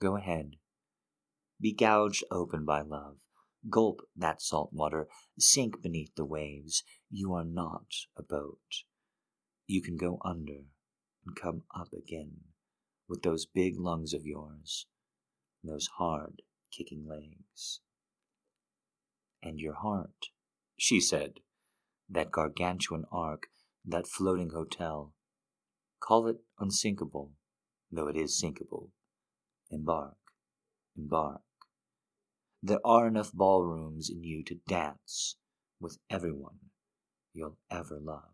[0.00, 0.56] Go ahead.
[1.60, 3.18] Be gouged open by love.
[3.68, 5.08] Gulp that salt water.
[5.38, 6.82] Sink beneath the waves.
[7.10, 8.84] You are not a boat.
[9.66, 10.64] You can go under
[11.26, 12.32] and come up again
[13.08, 14.86] with those big lungs of yours,
[15.62, 16.42] those hard,
[16.76, 17.80] kicking legs.
[19.42, 20.28] And your heart,
[20.78, 21.40] she said,
[22.08, 23.48] that gargantuan ark,
[23.84, 25.14] that floating hotel.
[26.00, 27.32] Call it unsinkable,
[27.90, 28.90] though it is sinkable.
[29.70, 30.16] Embark,
[30.96, 31.42] embark.
[32.62, 35.36] There are enough ballrooms in you to dance
[35.80, 36.58] with everyone
[37.32, 38.30] you'll ever love.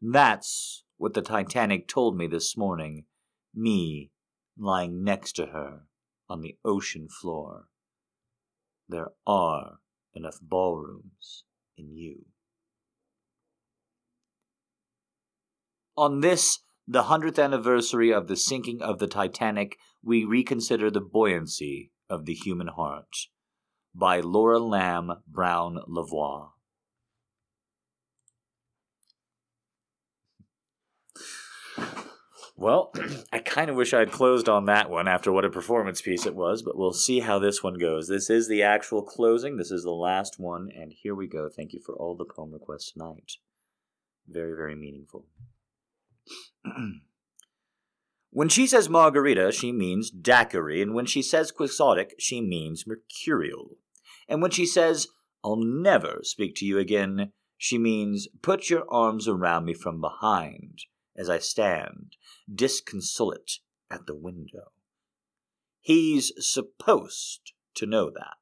[0.00, 3.06] That's what the Titanic told me this morning,
[3.52, 4.12] me
[4.56, 5.80] lying next to her
[6.28, 7.64] on the ocean floor.
[8.88, 9.78] There are
[10.14, 11.42] enough ballrooms
[11.76, 12.26] in you.
[15.96, 21.90] On this the 100th anniversary of the sinking of the Titanic, we reconsider the buoyancy
[22.08, 23.26] of the human heart.
[23.92, 26.51] By Laura Lamb Brown Lavoie.
[32.62, 32.92] Well,
[33.32, 36.36] I kind of wish I'd closed on that one after what a performance piece it
[36.36, 38.06] was, but we'll see how this one goes.
[38.06, 39.56] This is the actual closing.
[39.56, 41.48] This is the last one, and here we go.
[41.48, 43.32] Thank you for all the poem requests tonight.
[44.28, 45.26] Very, very meaningful.
[48.30, 53.70] when she says margarita, she means daiquiri, and when she says quixotic, she means mercurial.
[54.28, 55.08] And when she says,
[55.42, 60.84] I'll never speak to you again, she means put your arms around me from behind
[61.16, 62.16] as I stand,
[62.52, 63.58] disconsolate,
[63.90, 64.72] at the window.
[65.80, 68.36] He's supposed to know that.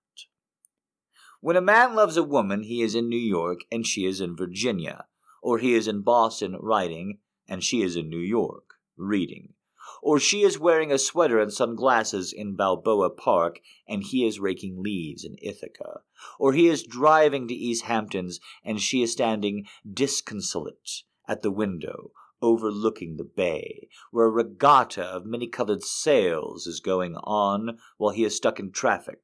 [1.40, 4.36] When a man loves a woman, he is in New York and she is in
[4.36, 5.06] Virginia,
[5.42, 9.54] or he is in Boston writing and she is in New York, reading.
[10.02, 14.82] Or she is wearing a sweater and sunglasses in Balboa Park, and he is raking
[14.82, 16.02] leaves in Ithaca.
[16.38, 22.12] Or he is driving to East Hamptons, and she is standing disconsolate at the window,
[22.42, 28.24] overlooking the bay, where a regatta of many colored sails is going on while he
[28.24, 29.20] is stuck in traffic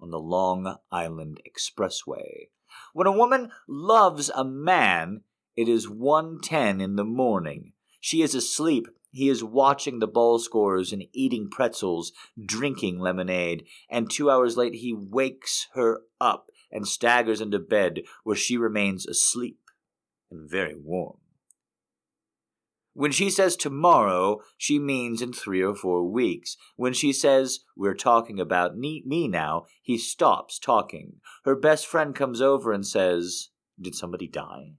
[0.00, 2.48] on the Long Island Expressway.
[2.92, 5.22] When a woman loves a man,
[5.56, 7.72] it is 1.10 in the morning.
[8.00, 8.88] She is asleep.
[9.10, 12.12] He is watching the ball scores and eating pretzels,
[12.44, 18.36] drinking lemonade, and two hours late he wakes her up and staggers into bed where
[18.36, 19.60] she remains asleep
[20.30, 21.18] and very warm.
[22.94, 26.56] When she says tomorrow, she means in three or four weeks.
[26.76, 31.14] When she says, We're talking about me now, he stops talking.
[31.44, 33.48] Her best friend comes over and says,
[33.80, 34.74] Did somebody die?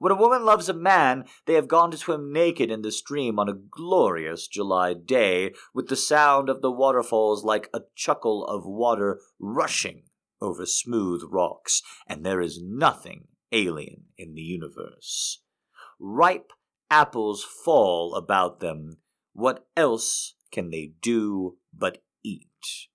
[0.00, 3.38] When a woman loves a man, they have gone to swim naked in the stream
[3.38, 8.66] on a glorious July day, with the sound of the waterfalls like a chuckle of
[8.66, 10.04] water rushing
[10.40, 15.42] over smooth rocks, and there is nothing alien in the universe.
[15.98, 16.52] Ripe
[16.90, 18.98] apples fall about them.
[19.32, 22.88] What else can they do but eat?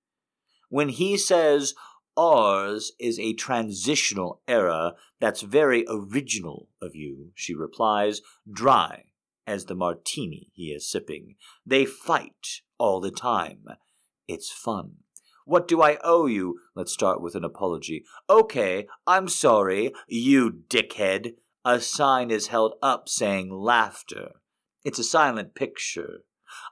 [0.70, 1.74] When he says,
[2.18, 9.06] Ours is a transitional era that's very original of you, she replies, dry
[9.48, 11.36] as the martini he is sipping.
[11.66, 13.66] They fight all the time.
[14.28, 14.98] It's fun.
[15.46, 16.60] What do I owe you?
[16.74, 18.04] Let's start with an apology.
[18.30, 21.36] Okay, I'm sorry, you dickhead.
[21.68, 24.34] A sign is held up saying laughter
[24.84, 26.20] It's a silent picture.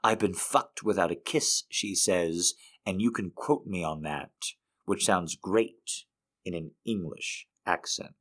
[0.03, 2.53] I've been fucked without a kiss, she says,
[2.85, 4.29] and you can quote me on that,
[4.85, 6.05] which sounds great
[6.45, 8.13] in an English accent.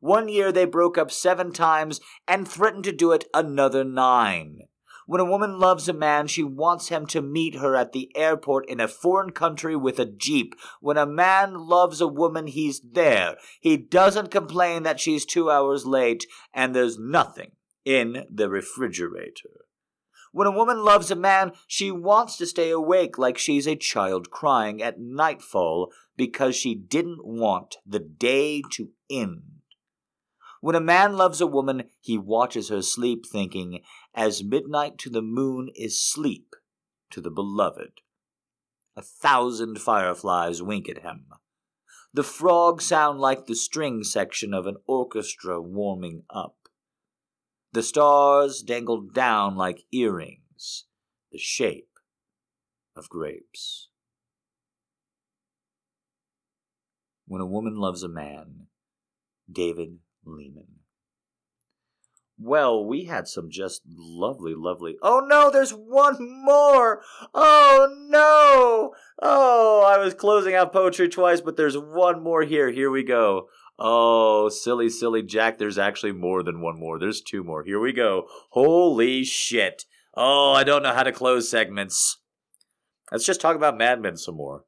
[0.00, 4.60] One year they broke up seven times and threatened to do it another nine.
[5.10, 8.68] When a woman loves a man, she wants him to meet her at the airport
[8.68, 10.54] in a foreign country with a jeep.
[10.80, 13.34] When a man loves a woman, he's there.
[13.60, 17.50] He doesn't complain that she's two hours late and there's nothing
[17.84, 19.64] in the refrigerator.
[20.30, 24.30] When a woman loves a man, she wants to stay awake like she's a child
[24.30, 29.59] crying at nightfall because she didn't want the day to end.
[30.60, 33.82] When a man loves a woman, he watches her sleep, thinking,
[34.14, 36.54] As midnight to the moon is sleep
[37.10, 38.02] to the beloved.
[38.94, 41.26] A thousand fireflies wink at him.
[42.12, 46.56] The frogs sound like the string section of an orchestra warming up.
[47.72, 50.86] The stars dangle down like earrings,
[51.30, 51.88] the shape
[52.96, 53.88] of grapes.
[57.26, 58.66] When a woman loves a man,
[59.50, 60.66] David Lehman.
[62.42, 64.96] Well, we had some just lovely, lovely.
[65.02, 67.02] Oh no, there's one more!
[67.34, 68.94] Oh no!
[69.20, 72.70] Oh, I was closing out poetry twice, but there's one more here.
[72.70, 73.48] Here we go.
[73.78, 76.98] Oh, silly, silly Jack, there's actually more than one more.
[76.98, 77.62] There's two more.
[77.62, 78.26] Here we go.
[78.50, 79.84] Holy shit.
[80.14, 82.20] Oh, I don't know how to close segments.
[83.12, 84.64] Let's just talk about Mad Men some more.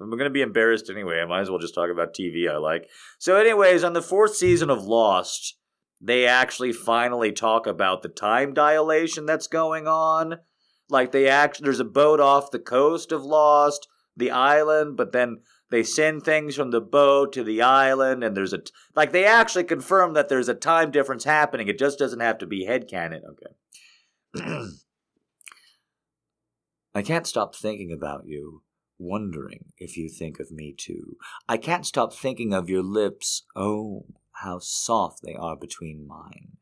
[0.00, 1.20] I'm going to be embarrassed anyway.
[1.20, 2.88] I might as well just talk about TV I like.
[3.18, 5.56] So, anyways, on the fourth season of Lost,
[6.00, 10.38] they actually finally talk about the time dilation that's going on.
[10.88, 15.40] Like they act, there's a boat off the coast of Lost, the island, but then
[15.70, 18.60] they send things from the boat to the island, and there's a
[18.94, 21.68] like they actually confirm that there's a time difference happening.
[21.68, 23.20] It just doesn't have to be headcanon.
[24.34, 24.64] Okay.
[26.94, 28.62] I can't stop thinking about you
[28.98, 31.16] wondering if you think of me too.
[31.48, 33.44] I can't stop thinking of your lips.
[33.54, 36.58] Oh, how soft they are between mine.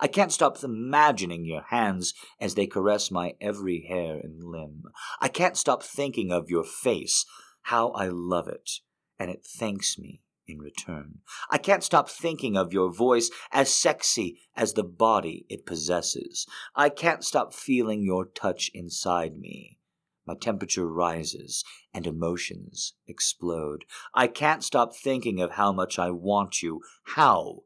[0.00, 4.84] I can't stop imagining your hands as they caress my every hair and limb.
[5.20, 7.24] I can't stop thinking of your face,
[7.62, 8.80] how I love it,
[9.18, 11.20] and it thanks me in return.
[11.50, 16.46] I can't stop thinking of your voice as sexy as the body it possesses.
[16.74, 19.78] I can't stop feeling your touch inside me.
[20.26, 23.84] My temperature rises and emotions explode.
[24.14, 26.80] I can't stop thinking of how much I want you,
[27.16, 27.64] how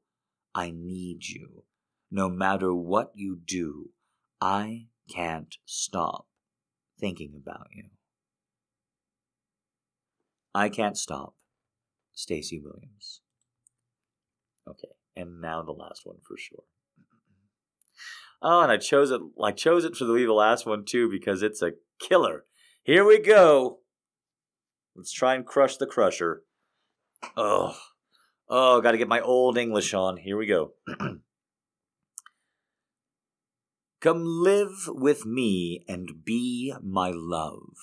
[0.55, 1.65] I need you.
[2.11, 3.91] No matter what you do,
[4.41, 6.27] I can't stop
[6.99, 7.91] thinking about you.
[10.55, 11.35] I can't stop.
[12.15, 13.21] Stacy Williams.
[14.67, 16.65] Okay, and now the last one for sure.
[18.41, 19.21] Oh, and I chose it.
[19.43, 22.45] I chose it for the the last one too because it's a killer.
[22.83, 23.81] Here we go.
[24.95, 26.43] Let's try and crush the crusher.
[27.37, 27.77] Oh,
[28.49, 30.17] oh, got to get my old English on.
[30.17, 30.73] Here we go.
[34.01, 37.77] Come live with me and be my love,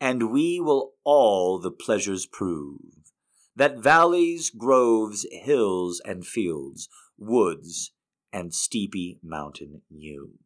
[0.00, 3.12] and we will all the pleasures prove
[3.56, 6.88] that valleys, groves, hills, and fields,
[7.18, 7.90] woods,
[8.32, 10.38] and steepy mountain yield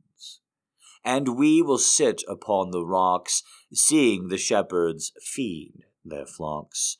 [1.04, 3.42] and we will sit upon the rocks,
[3.72, 6.98] seeing the shepherds feed their flocks,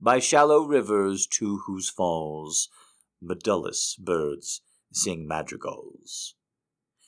[0.00, 2.68] by shallow rivers to whose falls
[3.20, 6.34] medullus birds sing madrigals.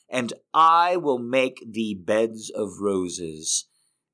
[0.09, 3.65] And I will make thee beds of roses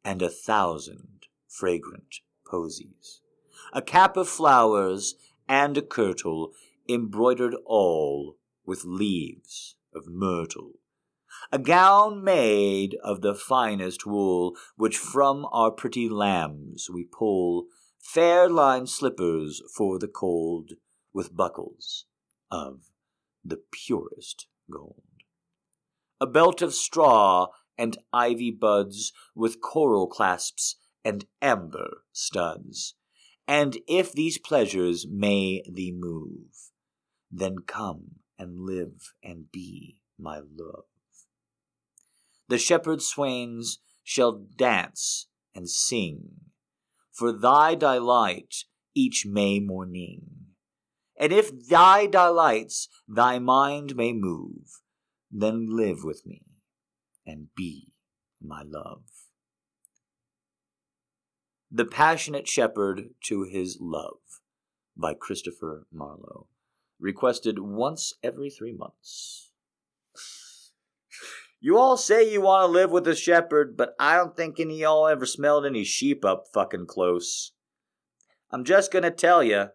[0.03, 2.17] and a thousand fragrant
[2.49, 3.21] posies,
[3.73, 5.15] a cap of flowers
[5.47, 6.51] and a kirtle
[6.87, 10.78] embroidered all with leaves of myrtle
[11.51, 17.65] a gown made of the finest wool, which from our pretty lambs we pull,
[17.99, 20.71] fair lined slippers for the cold,
[21.11, 22.05] with buckles
[22.51, 22.91] of
[23.43, 25.03] the purest gold.
[26.21, 27.47] A belt of straw
[27.77, 32.95] and ivy buds, with coral clasps and amber studs.
[33.47, 36.71] And if these pleasures may thee move,
[37.31, 40.88] then come and live and be my love
[42.49, 46.31] the shepherd swains shall dance and sing
[47.11, 50.21] for thy delight each May morning.
[51.17, 54.81] And if thy delights thy mind may move,
[55.31, 56.41] then live with me
[57.25, 57.91] and be
[58.41, 59.03] my love.
[61.69, 64.41] The Passionate Shepherd to His Love
[64.97, 66.47] by Christopher Marlowe.
[66.99, 69.48] Requested once every three months.
[71.61, 74.75] You all say you want to live with a shepherd, but I don't think any
[74.75, 77.51] of y'all ever smelled any sheep up fucking close.
[78.49, 79.67] I'm just gonna tell you,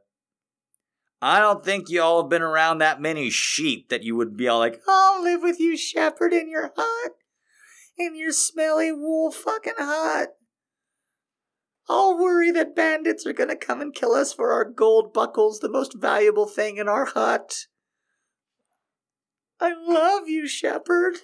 [1.21, 4.49] I don't think you all have been around that many sheep that you would be
[4.49, 7.13] all like, I'll live with you, shepherd, in your hut,
[7.99, 10.31] in your smelly wool fucking hut.
[11.87, 15.69] I'll worry that bandits are gonna come and kill us for our gold buckles, the
[15.69, 17.67] most valuable thing in our hut.
[19.61, 21.17] I love you, shepherd.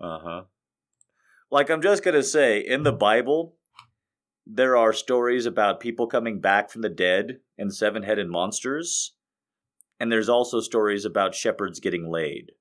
[0.00, 0.42] Uh huh.
[1.50, 3.56] Like, I'm just going to say, in the Bible,
[4.46, 9.14] there are stories about people coming back from the dead and seven headed monsters.
[10.00, 12.52] And there's also stories about shepherds getting laid.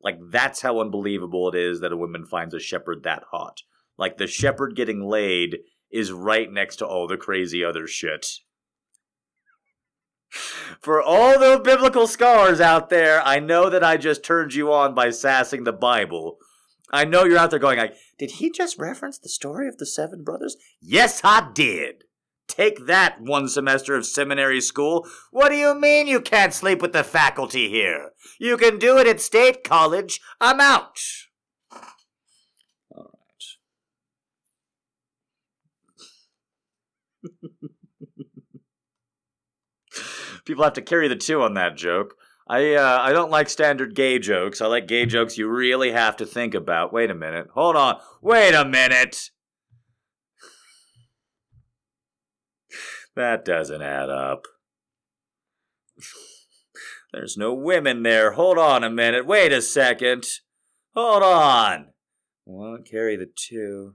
[0.00, 3.62] Like, that's how unbelievable it is that a woman finds a shepherd that hot.
[3.98, 5.58] Like, the shepherd getting laid
[5.90, 8.38] is right next to all the crazy other shit.
[10.80, 14.94] For all the biblical scholars out there, I know that I just turned you on
[14.94, 16.38] by sassing the Bible.
[16.90, 19.86] I know you're out there going like, did he just reference the story of the
[19.86, 20.56] seven brothers?
[20.80, 22.04] Yes, I did.
[22.46, 25.06] Take that one semester of seminary school.
[25.30, 28.12] What do you mean you can't sleep with the faculty here?
[28.40, 30.18] You can do it at State College.
[30.40, 30.98] I'm out.
[32.90, 33.44] All right.
[40.46, 42.14] People have to carry the two on that joke.
[42.48, 44.60] I uh, I don't like standard gay jokes.
[44.60, 46.92] I like gay jokes you really have to think about.
[46.92, 47.48] Wait a minute.
[47.54, 47.98] Hold on.
[48.22, 49.30] Wait a minute.
[53.14, 54.46] That doesn't add up.
[57.12, 58.32] There's no women there.
[58.32, 59.26] Hold on a minute.
[59.26, 60.24] Wait a second.
[60.94, 61.88] Hold on.
[62.46, 63.94] Won't carry the two.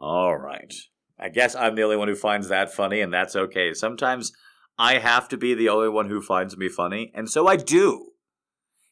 [0.00, 0.74] All right.
[1.18, 3.72] I guess I'm the only one who finds that funny, and that's okay.
[3.72, 4.32] Sometimes
[4.78, 8.12] I have to be the only one who finds me funny, and so I do.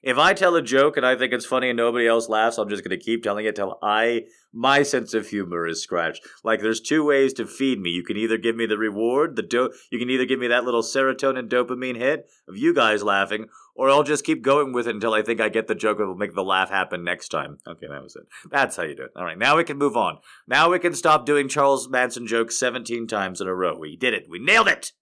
[0.03, 2.71] If I tell a joke and I think it's funny and nobody else laughs, I'm
[2.71, 6.27] just going to keep telling it till I my sense of humor is scratched.
[6.43, 7.91] Like there's two ways to feed me.
[7.91, 10.65] You can either give me the reward, the do- you can either give me that
[10.65, 14.95] little serotonin dopamine hit of you guys laughing, or I'll just keep going with it
[14.95, 17.59] until I think I get the joke that will make the laugh happen next time.
[17.69, 18.23] Okay, that was it.
[18.51, 19.13] That's how you do it.
[19.15, 20.19] All right, now we can move on.
[20.49, 23.77] Now we can stop doing Charles Manson jokes 17 times in a row.
[23.79, 24.25] We did it.
[24.31, 24.93] We nailed it.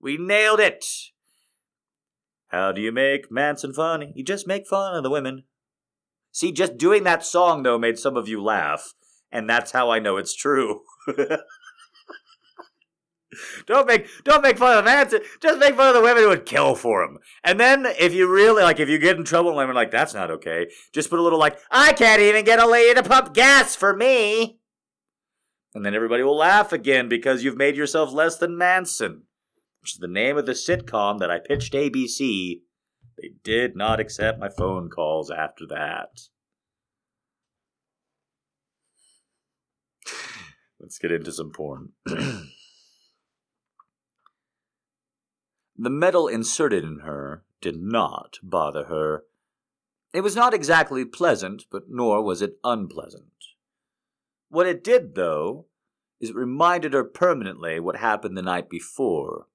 [0.00, 0.84] We nailed it!
[2.48, 4.12] How do you make Manson funny?
[4.14, 5.44] You just make fun of the women.
[6.32, 8.94] See, just doing that song, though, made some of you laugh,
[9.32, 10.82] and that's how I know it's true.
[13.66, 15.20] don't make don't make fun of Manson.
[15.40, 17.18] Just make fun of the women who would kill for him.
[17.42, 20.14] And then, if you really like, if you get in trouble, and women like that's
[20.14, 20.66] not okay.
[20.92, 23.96] Just put a little like, I can't even get a lady to pump gas for
[23.96, 24.60] me.
[25.74, 29.25] And then everybody will laugh again because you've made yourself less than Manson
[29.86, 32.62] which is the name of the sitcom that I pitched ABC,
[33.16, 36.22] they did not accept my phone calls after that.
[40.80, 41.90] Let's get into some porn.
[42.04, 42.50] the
[45.76, 49.22] metal inserted in her did not bother her.
[50.12, 53.30] It was not exactly pleasant, but nor was it unpleasant.
[54.48, 55.66] What it did, though,
[56.20, 59.46] is it reminded her permanently what happened the night before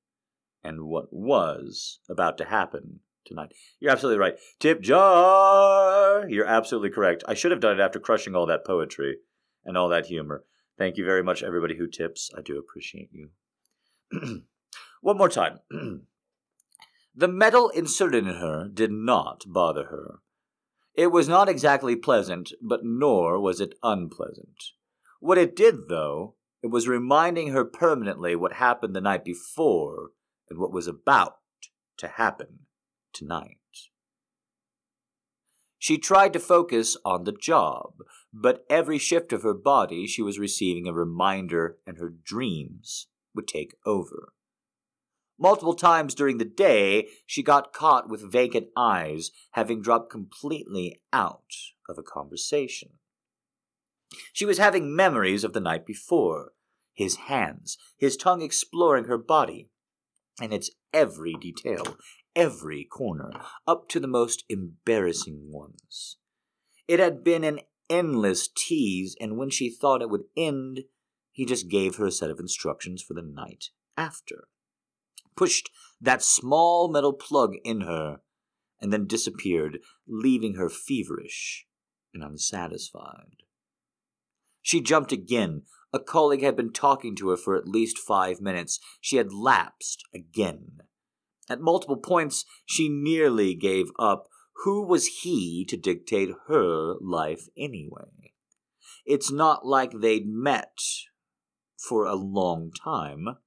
[0.64, 3.54] and what was about to happen tonight.
[3.80, 4.38] You're absolutely right.
[4.60, 6.28] Tip jar!
[6.30, 7.24] You're absolutely correct.
[7.28, 9.18] I should have done it after crushing all that poetry
[9.66, 10.46] and all that humor.
[10.78, 12.32] Thank you very much, everybody who tips.
[12.38, 13.30] I do appreciate you.
[15.02, 15.60] One more time.
[17.16, 20.20] the metal inserted in her did not bother her.
[20.94, 24.72] It was not exactly pleasant, but nor was it unpleasant.
[25.20, 30.12] What it did, though, it was reminding her permanently what happened the night before
[30.52, 31.38] and what was about
[31.98, 32.60] to happen
[33.14, 33.58] tonight.
[35.80, 37.94] She tried to focus on the job,
[38.34, 43.48] but every shift of her body she was receiving a reminder, and her dreams would
[43.48, 44.34] take over.
[45.40, 51.54] Multiple times during the day, she got caught with vacant eyes, having dropped completely out
[51.88, 52.90] of a conversation.
[54.34, 56.52] She was having memories of the night before
[56.94, 59.70] his hands, his tongue exploring her body,
[60.40, 61.98] and its every detail,
[62.36, 63.32] every corner,
[63.68, 66.18] up to the most embarrassing ones.
[66.88, 67.60] It had been an
[67.90, 70.82] endless tease, and when she thought it would end,
[71.32, 74.48] he just gave her a set of instructions for the night after,
[75.36, 75.70] pushed
[76.00, 78.22] that small metal plug in her,
[78.80, 81.68] and then disappeared, leaving her feverish
[82.14, 83.44] and unsatisfied.
[84.62, 85.64] She jumped again,
[85.94, 88.80] a colleague had been talking to her for at least five minutes.
[89.00, 90.80] She had lapsed again.
[91.50, 94.28] At multiple points, she nearly gave up.
[94.64, 98.34] Who was he to dictate her life anyway?
[99.06, 100.78] It's not like they'd met
[101.78, 103.38] for a long time.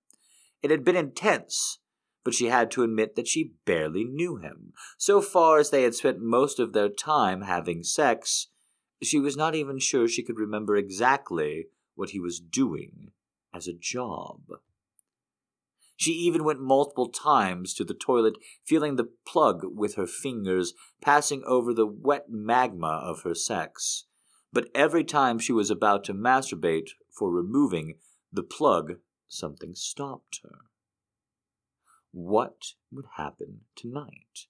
[0.62, 1.78] It had been intense,
[2.24, 4.72] but she had to admit that she barely knew him.
[4.98, 8.48] So far as they had spent most of their time having sex,
[9.02, 13.12] she was not even sure she could remember exactly what he was doing
[13.54, 14.40] as a job.
[15.96, 18.34] She even went multiple times to the toilet,
[18.64, 24.06] feeling the plug with her fingers, passing over the wet magma of her sex.
[24.52, 27.94] But every time she was about to masturbate for removing
[28.32, 28.94] the plug,
[29.28, 30.58] something stopped her.
[32.10, 34.46] What would happen tonight?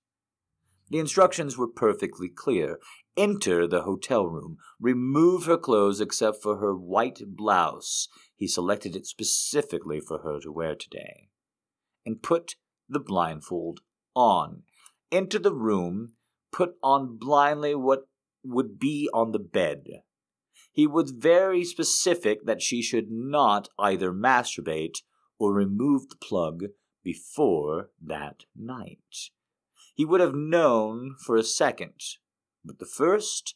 [0.91, 2.79] The instructions were perfectly clear.
[3.17, 8.09] Enter the hotel room, remove her clothes except for her white blouse.
[8.35, 11.29] He selected it specifically for her to wear today.
[12.05, 12.57] And put
[12.89, 13.81] the blindfold
[14.15, 14.63] on.
[15.13, 16.13] Enter the room,
[16.53, 18.09] put on blindly what
[18.43, 19.85] would be on the bed.
[20.73, 24.99] He was very specific that she should not either masturbate
[25.39, 26.65] or remove the plug
[27.05, 29.31] before that night.
[29.95, 32.01] He would have known for a second,
[32.65, 33.55] but the first,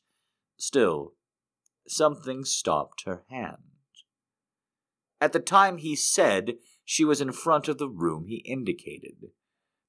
[0.59, 1.14] still,
[1.86, 3.59] something stopped her hand.
[5.20, 9.32] At the time he said she was in front of the room he indicated.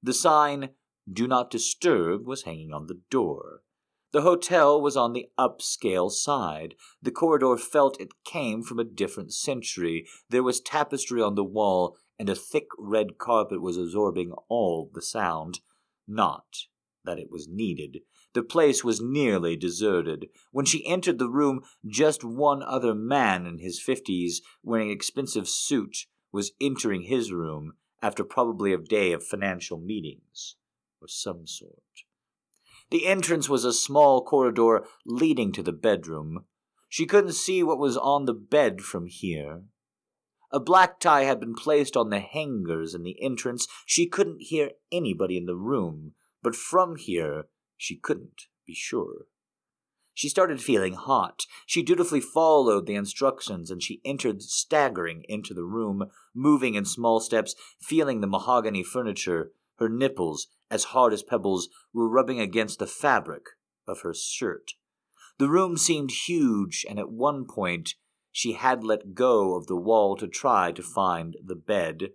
[0.02, 0.70] The sign,
[1.10, 3.62] Do Not Disturb, was hanging on the door.
[4.12, 6.74] The hotel was on the upscale side.
[7.00, 10.06] The corridor felt it came from a different century.
[10.28, 15.02] There was tapestry on the wall, and a thick red carpet was absorbing all the
[15.02, 15.60] sound.
[16.08, 16.66] Not
[17.04, 18.00] that it was needed.
[18.32, 20.28] The place was nearly deserted.
[20.52, 26.06] When she entered the room, just one other man in his fifties, wearing expensive suit,
[26.30, 30.56] was entering his room after probably a day of financial meetings
[31.02, 31.82] of some sort.
[32.90, 36.44] The entrance was a small corridor leading to the bedroom.
[36.88, 39.62] She couldn't see what was on the bed from here.
[40.52, 43.68] A black tie had been placed on the hangers in the entrance.
[43.86, 47.46] She couldn't hear anybody in the room, but from here
[47.80, 49.26] she couldn't be sure.
[50.12, 51.46] She started feeling hot.
[51.64, 57.20] She dutifully followed the instructions and she entered staggering into the room, moving in small
[57.20, 59.52] steps, feeling the mahogany furniture.
[59.78, 63.44] Her nipples, as hard as pebbles, were rubbing against the fabric
[63.88, 64.72] of her shirt.
[65.38, 67.94] The room seemed huge, and at one point
[68.30, 72.10] she had let go of the wall to try to find the bed.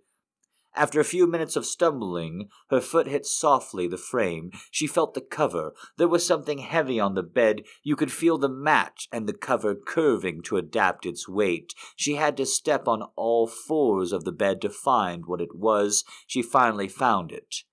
[0.75, 4.51] After a few minutes of stumbling, her foot hit softly the frame.
[4.69, 5.73] She felt the cover.
[5.97, 7.63] There was something heavy on the bed.
[7.81, 11.73] You could feel the mat and the cover curving to adapt its weight.
[11.95, 16.03] She had to step on all fours of the bed to find what it was.
[16.27, 17.63] She finally found it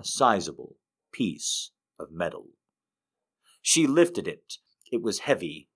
[0.00, 0.76] a sizable
[1.12, 2.46] piece of metal.
[3.62, 4.54] She lifted it.
[4.90, 5.68] It was heavy.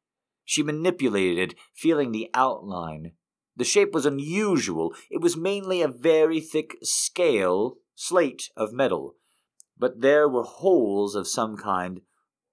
[0.45, 3.13] She manipulated it, feeling the outline.
[3.57, 4.95] The shape was unusual.
[5.11, 9.17] It was mainly a very thick scale, slate of metal,
[9.79, 12.01] but there were holes of some kind,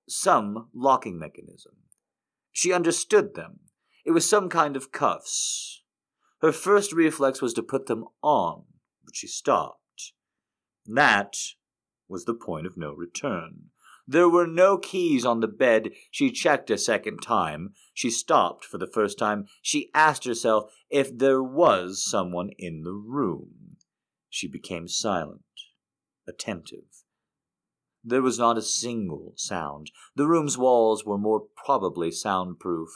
[0.07, 1.73] some locking mechanism.
[2.51, 3.61] She understood them.
[4.05, 5.83] It was some kind of cuffs.
[6.41, 8.65] Her first reflex was to put them on,
[9.03, 10.13] but she stopped.
[10.85, 11.35] That
[12.07, 13.69] was the point of no return.
[14.07, 15.91] There were no keys on the bed.
[16.09, 17.73] She checked a second time.
[17.93, 19.45] She stopped for the first time.
[19.61, 23.77] She asked herself if there was someone in the room.
[24.29, 25.43] She became silent,
[26.27, 27.03] attentive.
[28.03, 29.91] There was not a single sound.
[30.15, 32.89] The room's walls were more probably soundproof.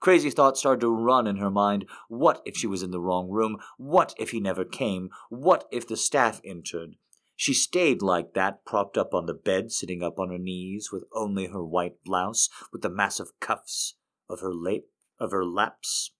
[0.00, 1.84] Crazy thoughts started to run in her mind.
[2.08, 3.58] What if she was in the wrong room?
[3.76, 5.10] What if he never came?
[5.28, 6.94] What if the staff entered?
[7.40, 11.04] She stayed like that, propped up on the bed, sitting up on her knees, with
[11.12, 13.94] only her white blouse, with the massive cuffs
[14.28, 14.80] of her lap,
[15.20, 16.10] of her laps.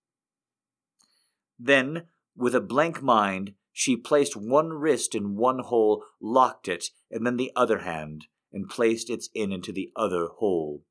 [1.59, 2.07] Then,
[2.37, 7.37] with a blank mind, she placed one wrist in one hole, locked it, and then
[7.37, 10.85] the other hand, and placed its end into the other hole.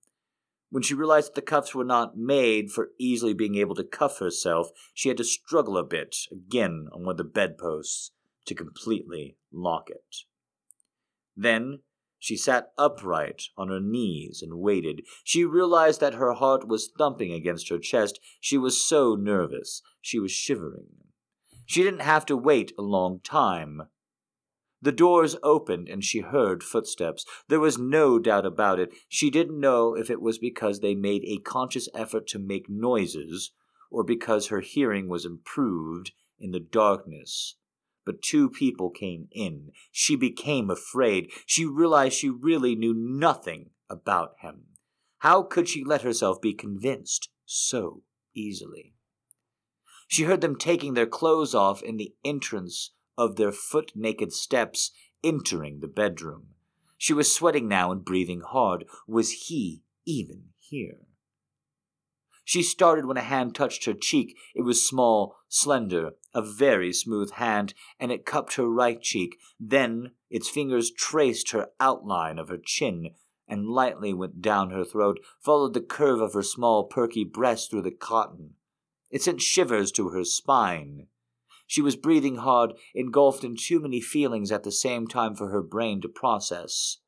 [0.70, 4.20] When she realized that the cuffs were not made for easily being able to cuff
[4.20, 8.12] herself, she had to struggle a bit, again on one of the bedposts,
[8.48, 10.18] to completely lock it.
[11.36, 11.80] Then
[12.20, 15.04] she sat upright on her knees and waited.
[15.24, 18.20] She realized that her heart was thumping against her chest.
[18.40, 19.84] She was so nervous.
[20.02, 20.88] She was shivering.
[21.66, 23.84] She didn't have to wait a long time.
[24.82, 27.26] The doors opened and she heard footsteps.
[27.50, 28.94] There was no doubt about it.
[29.08, 33.52] She didn't know if it was because they made a conscious effort to make noises
[33.92, 37.56] or because her hearing was improved in the darkness
[38.08, 39.70] but two people came in.
[39.92, 41.30] She became afraid.
[41.46, 44.68] She realized she really knew nothing about him.
[45.18, 48.04] How could she let herself be convinced so
[48.34, 48.94] easily?
[50.08, 54.92] She heard them taking their clothes off in the entrance of their foot naked steps
[55.22, 56.52] entering the bedroom.
[56.98, 58.86] She was sweating now and breathing hard.
[59.06, 61.07] Was he even here?
[62.48, 64.38] She started when a hand touched her cheek.
[64.56, 69.38] It was small, slender, a very smooth hand, and it cupped her right cheek.
[69.60, 73.10] Then its fingers traced her outline of her chin
[73.50, 77.82] and lightly went down her throat, followed the curve of her small, perky breast through
[77.82, 78.54] the cotton.
[79.10, 81.08] It sent shivers to her spine.
[81.66, 85.62] She was breathing hard, engulfed in too many feelings at the same time for her
[85.62, 87.00] brain to process.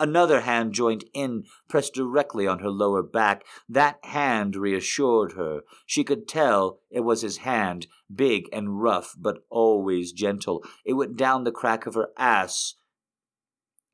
[0.00, 3.44] Another hand joined in, pressed directly on her lower back.
[3.68, 5.62] That hand reassured her.
[5.86, 10.64] She could tell it was his hand, big and rough, but always gentle.
[10.84, 12.74] It went down the crack of her ass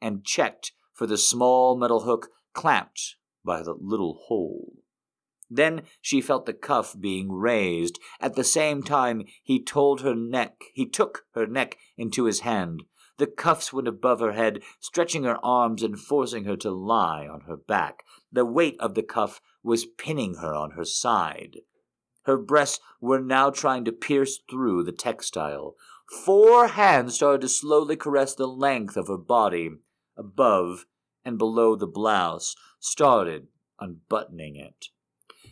[0.01, 4.73] and checked for the small metal hook clamped by the little hole.
[5.51, 7.99] Then she felt the cuff being raised.
[8.21, 12.83] At the same time, he told her neck, he took her neck into his hand.
[13.19, 17.43] The cuffs went above her head, stretching her arms and forcing her to lie on
[17.43, 18.03] her back.
[18.33, 21.59] The weight of the cuff was pinning her on her side.
[22.25, 25.77] Her breasts were now trying to pierce through the textile.
[26.25, 29.71] Four hands started to slowly caress the length of her body,
[30.17, 30.87] above
[31.25, 33.49] and below the blouse, started
[33.79, 34.89] unbuttoning it.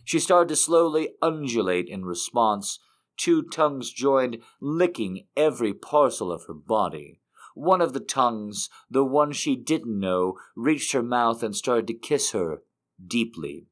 [0.04, 2.80] She started to slowly undulate in response.
[3.16, 7.20] Two tongues joined, licking every parcel of her body.
[7.54, 11.94] One of the tongues, the one she didn't know, reached her mouth and started to
[11.94, 12.62] kiss her
[13.04, 13.66] deeply.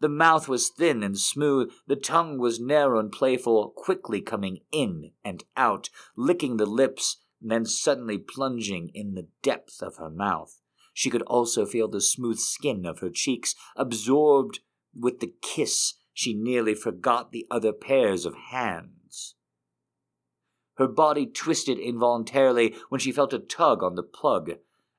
[0.00, 5.12] The mouth was thin and smooth, the tongue was narrow and playful, quickly coming in
[5.22, 10.60] and out, licking the lips, and then suddenly plunging in the depth of her mouth.
[10.94, 14.60] She could also feel the smooth skin of her cheeks absorbed
[14.94, 18.99] with the kiss, she nearly forgot the other pairs of hands.
[20.80, 24.52] Her body twisted involuntarily when she felt a tug on the plug.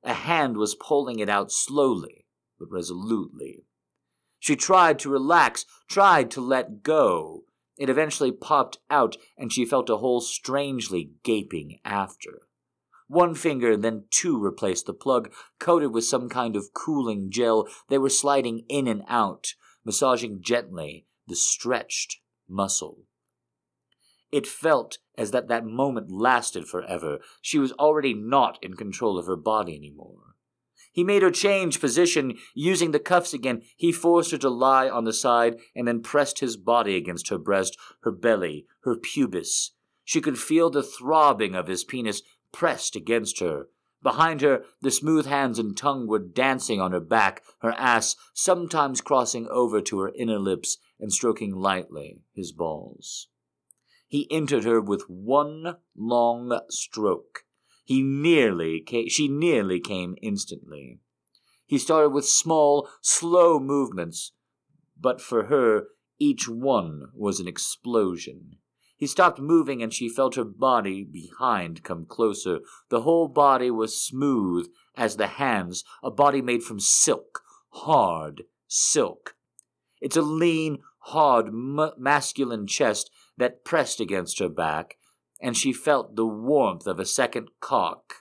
[0.03, 2.27] A hand was pulling it out slowly,
[2.59, 3.65] but resolutely.
[4.37, 7.45] She tried to relax, tried to let go.
[7.79, 12.43] It eventually popped out, and she felt a hole strangely gaping after.
[13.07, 17.67] One finger, then two replaced the plug, coated with some kind of cooling gel.
[17.87, 23.07] They were sliding in and out massaging gently the stretched muscle.
[24.31, 27.19] It felt as that that moment lasted forever.
[27.41, 30.35] She was already not in control of her body anymore.
[30.93, 33.61] He made her change position, using the cuffs again.
[33.77, 37.37] He forced her to lie on the side and then pressed his body against her
[37.37, 39.71] breast, her belly, her pubis.
[40.03, 42.21] She could feel the throbbing of his penis
[42.51, 43.67] pressed against her,
[44.03, 48.99] Behind her, the smooth hands and tongue were dancing on her back, her ass sometimes
[48.99, 53.27] crossing over to her inner lips and stroking lightly his balls.
[54.11, 57.45] He entered her with one long stroke.
[57.85, 60.99] He nearly came, she nearly came instantly.
[61.65, 64.33] He started with small, slow movements,
[64.99, 65.87] but for her,
[66.19, 68.57] each one was an explosion.
[68.97, 72.59] He stopped moving and she felt her body behind come closer.
[72.89, 79.37] The whole body was smooth as the hands, a body made from silk, hard silk.
[80.01, 83.09] It's a lean, hard, m- masculine chest
[83.41, 84.97] that pressed against her back,
[85.41, 88.13] and she felt the warmth of a second cock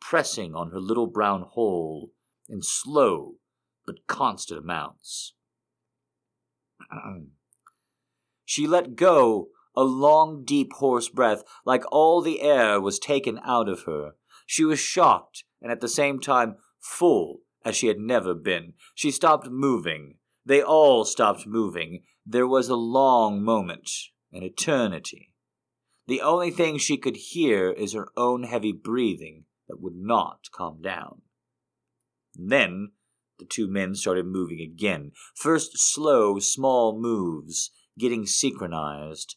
[0.00, 2.12] pressing on her little brown hole
[2.48, 3.34] in slow
[3.84, 5.34] but constant amounts.
[8.44, 13.68] she let go a long, deep, hoarse breath, like all the air was taken out
[13.68, 14.12] of her.
[14.46, 18.74] She was shocked, and at the same time full, as she had never been.
[18.94, 20.18] She stopped moving.
[20.46, 22.02] They all stopped moving.
[22.24, 23.90] There was a long moment,
[24.32, 25.32] an eternity.
[26.06, 30.80] The only thing she could hear is her own heavy breathing that would not calm
[30.82, 31.22] down.
[32.34, 32.92] then
[33.38, 35.12] the two men started moving again.
[35.34, 39.36] First slow, small moves, getting synchronized.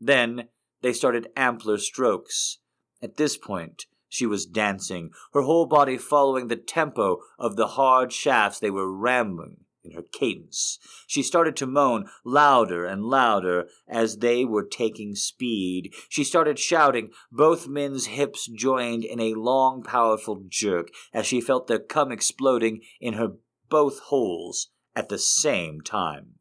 [0.00, 0.48] Then
[0.80, 2.58] they started ampler strokes.
[3.02, 8.12] At this point, she was dancing, her whole body following the tempo of the hard
[8.12, 10.78] shafts they were ramming in her cadence.
[11.06, 15.92] She started to moan louder and louder as they were taking speed.
[16.08, 17.10] She started shouting.
[17.30, 22.80] Both men's hips joined in a long, powerful jerk as she felt their cum exploding
[23.00, 23.32] in her
[23.68, 26.34] both holes at the same time.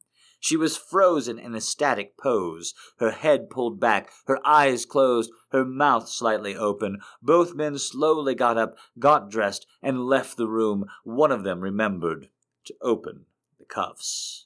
[0.43, 5.63] She was frozen in a static pose, her head pulled back, her eyes closed, her
[5.63, 6.99] mouth slightly open.
[7.21, 10.85] Both men slowly got up, got dressed, and left the room.
[11.03, 12.29] One of them remembered
[12.65, 13.27] to open
[13.71, 14.45] cuffs.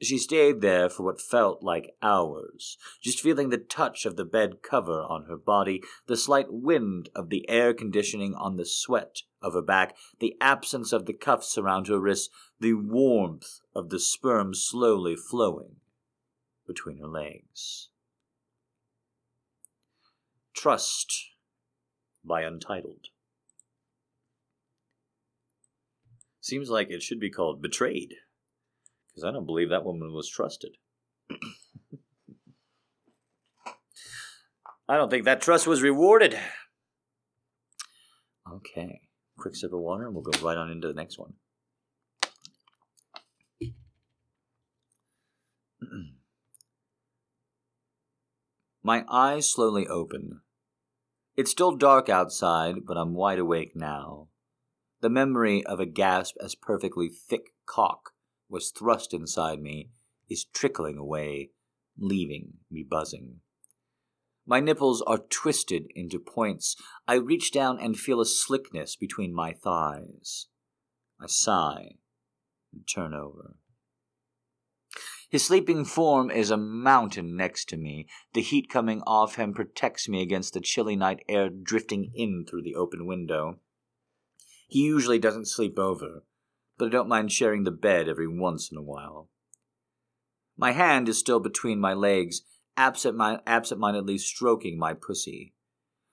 [0.00, 4.62] She stayed there for what felt like hours, just feeling the touch of the bed
[4.62, 9.54] cover on her body, the slight wind of the air conditioning on the sweat of
[9.54, 12.30] her back, the absence of the cuffs around her wrists,
[12.60, 15.76] the warmth of the sperm slowly flowing
[16.64, 17.88] between her legs.
[20.54, 21.30] Trust
[22.24, 23.08] by Untitled.
[26.48, 28.14] Seems like it should be called Betrayed
[29.10, 30.78] because I don't believe that woman was trusted.
[34.88, 36.38] I don't think that trust was rewarded.
[38.50, 39.02] Okay,
[39.36, 41.34] quick sip of water, and we'll go right on into the next one.
[48.82, 50.40] My eyes slowly open.
[51.36, 54.28] It's still dark outside, but I'm wide awake now.
[55.00, 58.10] The memory of a gasp as perfectly thick cock
[58.48, 59.90] was thrust inside me
[60.28, 61.50] is trickling away,
[61.96, 63.40] leaving me buzzing.
[64.46, 66.74] My nipples are twisted into points.
[67.06, 70.46] I reach down and feel a slickness between my thighs.
[71.20, 71.96] I sigh
[72.72, 73.56] and turn over.
[75.30, 78.08] His sleeping form is a mountain next to me.
[78.32, 82.62] The heat coming off him protects me against the chilly night air drifting in through
[82.62, 83.60] the open window.
[84.70, 86.24] He usually doesn't sleep over,
[86.76, 89.30] but I don't mind sharing the bed every once in a while.
[90.58, 92.42] My hand is still between my legs,
[92.76, 95.54] absent-mindedly stroking my pussy.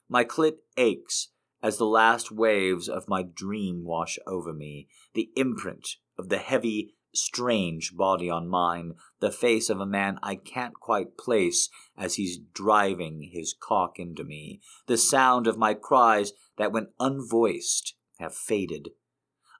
[0.08, 5.98] My clit aches as the last waves of my dream wash over me, the imprint
[6.18, 11.18] of the heavy, strange body on mine, the face of a man I can't quite
[11.18, 16.90] place as he's driving his cock into me, the sound of my cries that went
[17.02, 18.90] unvoiced have faded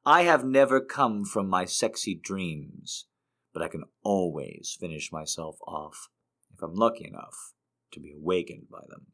[0.08, 3.06] I have never come from my sexy dreams,
[3.52, 6.10] but I can always finish myself off
[6.54, 7.54] if I'm lucky enough
[7.92, 9.08] to be awakened by them.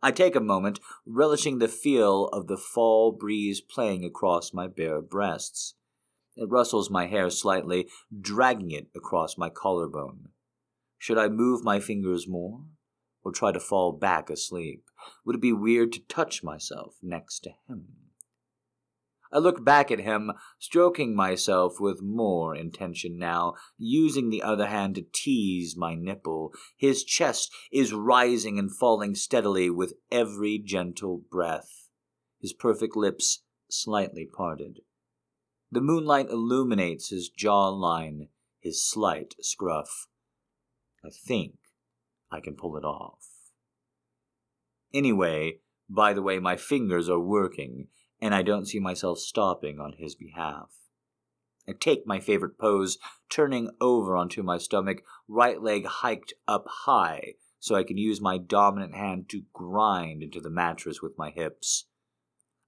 [0.00, 5.02] I take a moment, relishing the feel of the fall breeze playing across my bare
[5.02, 5.74] breasts.
[6.36, 10.28] It rustles my hair slightly, dragging it across my collarbone.
[10.98, 12.60] Should I move my fingers more,
[13.24, 14.87] or try to fall back asleep?
[15.24, 18.08] Would it be weird to touch myself next to him?
[19.30, 24.94] I look back at him, stroking myself with more intention now, using the other hand
[24.94, 26.54] to tease my nipple.
[26.76, 31.88] His chest is rising and falling steadily with every gentle breath,
[32.40, 34.80] his perfect lips slightly parted.
[35.70, 38.28] The moonlight illuminates his jaw line,
[38.60, 40.06] his slight scruff.
[41.04, 41.58] I think
[42.30, 43.37] I can pull it off.
[44.92, 45.58] Anyway,
[45.88, 47.88] by the way, my fingers are working
[48.20, 50.70] and I don't see myself stopping on his behalf.
[51.68, 52.98] I take my favorite pose,
[53.30, 58.38] turning over onto my stomach, right leg hiked up high, so I can use my
[58.38, 61.86] dominant hand to grind into the mattress with my hips.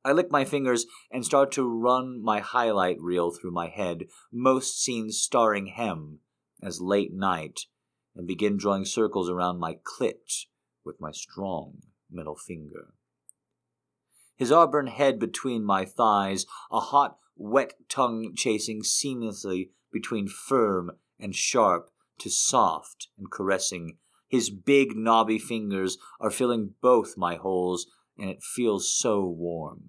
[0.04, 4.82] I lick my fingers and start to run my highlight reel through my head, most
[4.82, 6.20] scenes starring him
[6.62, 7.60] as late night,
[8.14, 10.46] and begin drawing circles around my clit
[10.84, 11.82] with my strong
[12.12, 12.94] middle finger
[14.40, 21.36] his auburn head between my thighs, a hot, wet tongue chasing seamlessly between firm and
[21.36, 21.90] sharp
[22.20, 23.98] to soft and caressing.
[24.28, 27.86] His big knobby fingers are filling both my holes,
[28.16, 29.82] and it feels so warm.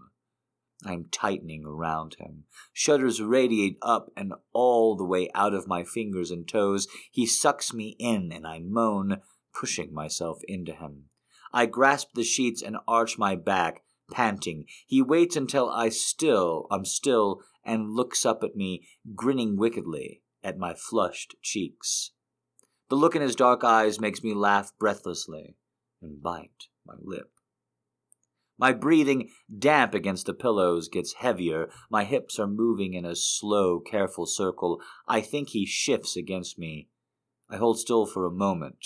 [0.86, 2.44] I am tightening around him.
[2.74, 6.90] Shudders radiate up and all the way out of my fingers and toes.
[7.10, 9.22] He sucks me in, and I moan,
[9.54, 11.06] pushing myself into him.
[11.54, 14.66] I grasp the sheets and arch my back, panting.
[14.86, 20.58] He waits until I still, I'm still, and looks up at me, grinning wickedly at
[20.58, 22.12] my flushed cheeks.
[22.90, 25.56] The look in his dark eyes makes me laugh breathlessly
[26.02, 27.32] and bite my lip.
[28.58, 31.72] My breathing, damp against the pillows, gets heavier.
[31.90, 34.82] My hips are moving in a slow, careful circle.
[35.08, 36.90] I think he shifts against me.
[37.50, 38.86] I hold still for a moment,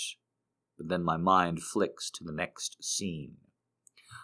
[0.76, 3.36] but then my mind flicks to the next scene.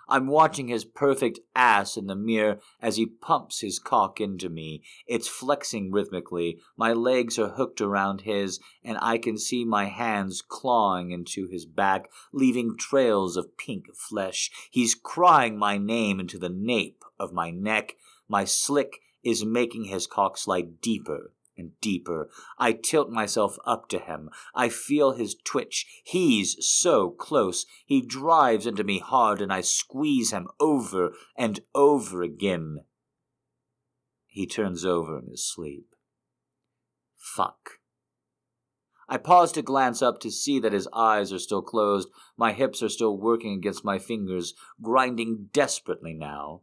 [0.08, 4.82] I'm watching his perfect ass in the mirror as he pumps his cock into me.
[5.06, 6.58] It's flexing rhythmically.
[6.76, 11.64] My legs are hooked around his, and I can see my hands clawing into his
[11.64, 14.50] back, leaving trails of pink flesh.
[14.70, 17.96] He's crying my name into the nape of my neck.
[18.28, 22.28] My slick is making his cock slide deeper and deeper.
[22.58, 24.30] I tilt myself up to him.
[24.54, 25.86] I feel his twitch.
[26.04, 27.66] He's so close.
[27.86, 32.84] He drives into me hard, and I squeeze him over and over again.
[34.26, 35.94] He turns over in his sleep.
[37.16, 37.78] Fuck.
[39.08, 42.08] I pause to glance up to see that his eyes are still closed.
[42.36, 46.62] My hips are still working against my fingers, grinding desperately now.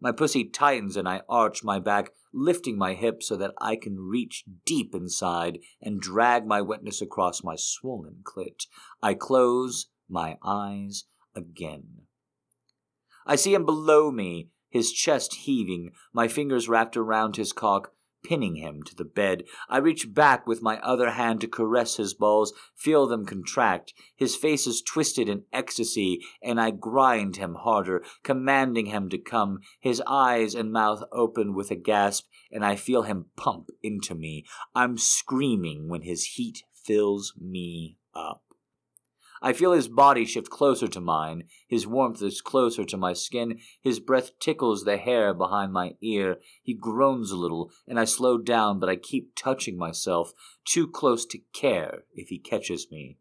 [0.00, 3.98] My pussy tightens and I arch my back, lifting my hips so that I can
[4.00, 8.66] reach deep inside and drag my wetness across my swollen clit.
[9.02, 12.02] I close my eyes again.
[13.26, 17.92] I see him below me, his chest heaving, my fingers wrapped around his cock,
[18.22, 19.44] pinning him to the bed.
[19.68, 23.94] I reach back with my other hand to caress his balls, feel them contract.
[24.16, 29.60] His face is twisted in ecstasy, and I grind him harder, commanding him to come.
[29.80, 34.44] His eyes and mouth open with a gasp, and I feel him pump into me.
[34.74, 38.42] I'm screaming when his heat fills me up.
[39.42, 41.44] I feel his body shift closer to mine.
[41.66, 43.58] His warmth is closer to my skin.
[43.80, 46.40] His breath tickles the hair behind my ear.
[46.62, 50.32] He groans a little, and I slow down, but I keep touching myself,
[50.64, 53.16] too close to care if he catches me.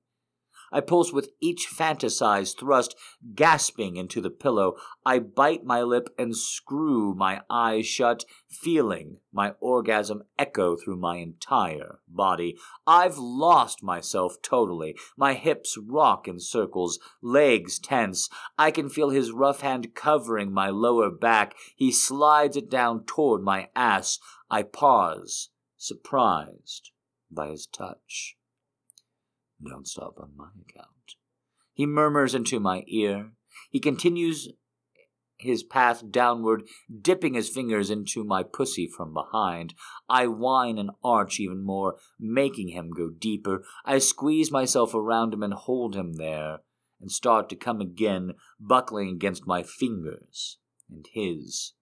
[0.72, 2.96] I pulse with each fantasized thrust,
[3.36, 4.76] gasping into the pillow.
[5.06, 11.18] I bite my lip and screw my eyes shut, feeling my orgasm echo through my
[11.18, 12.58] entire body.
[12.86, 14.96] I've lost myself totally.
[15.18, 18.30] My hips rock in circles, legs tense.
[18.58, 21.56] I can feel his rough hand covering my lower back.
[21.76, 24.20] He slides it down toward my ass.
[24.50, 26.92] I pause, surprised
[27.32, 28.36] by his touch.
[29.68, 30.88] Don't stop on my account.
[31.74, 33.32] He murmurs into my ear.
[33.70, 34.50] He continues
[35.40, 36.64] his path downward,
[37.02, 39.74] dipping his fingers into my pussy from behind.
[40.10, 43.64] I whine and arch even more, making him go deeper.
[43.86, 46.60] I squeeze myself around him and hold him there,
[47.00, 50.58] and start to come again, buckling against my fingers
[50.90, 51.74] and his.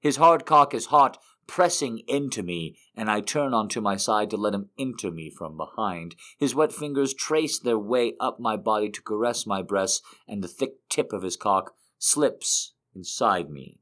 [0.00, 1.18] His hard cock is hot,
[1.48, 5.56] pressing into me, and I turn onto my side to let him into me from
[5.56, 6.14] behind.
[6.38, 10.48] His wet fingers trace their way up my body to caress my breasts, and the
[10.48, 13.80] thick tip of his cock slips inside me,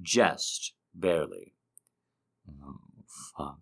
[0.00, 1.54] just barely.
[2.48, 2.78] Oh,
[3.36, 3.58] fuck.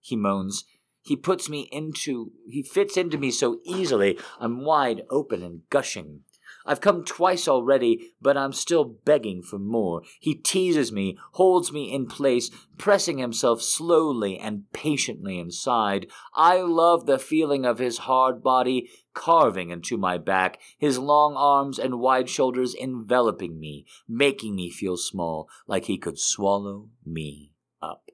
[0.00, 0.64] He moans.
[1.02, 6.22] He puts me into, he fits into me so easily, I'm wide open and gushing.
[6.68, 10.02] I've come twice already, but I'm still begging for more.
[10.20, 16.08] He teases me, holds me in place, pressing himself slowly and patiently inside.
[16.34, 21.78] I love the feeling of his hard body carving into my back, his long arms
[21.78, 27.50] and wide shoulders enveloping me, making me feel small, like he could swallow me
[27.80, 28.10] up.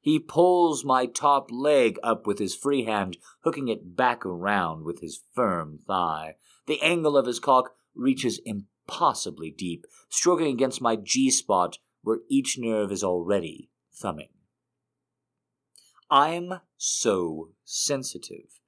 [0.00, 5.00] He pulls my top leg up with his free hand, hooking it back around with
[5.00, 6.36] his firm thigh.
[6.68, 12.58] The angle of his cock reaches impossibly deep, stroking against my G spot where each
[12.58, 14.28] nerve is already thumbing.
[16.10, 18.60] I'm so sensitive.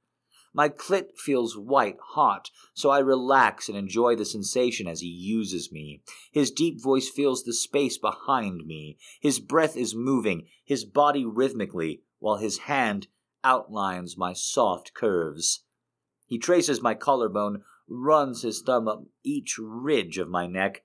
[0.55, 5.71] My clit feels white hot, so I relax and enjoy the sensation as he uses
[5.71, 6.03] me.
[6.33, 8.97] His deep voice fills the space behind me.
[9.21, 13.09] His breath is moving, his body rhythmically, while his hand
[13.45, 15.65] outlines my soft curves.
[16.27, 20.83] He traces my collarbone, runs his thumb up each ridge of my neck,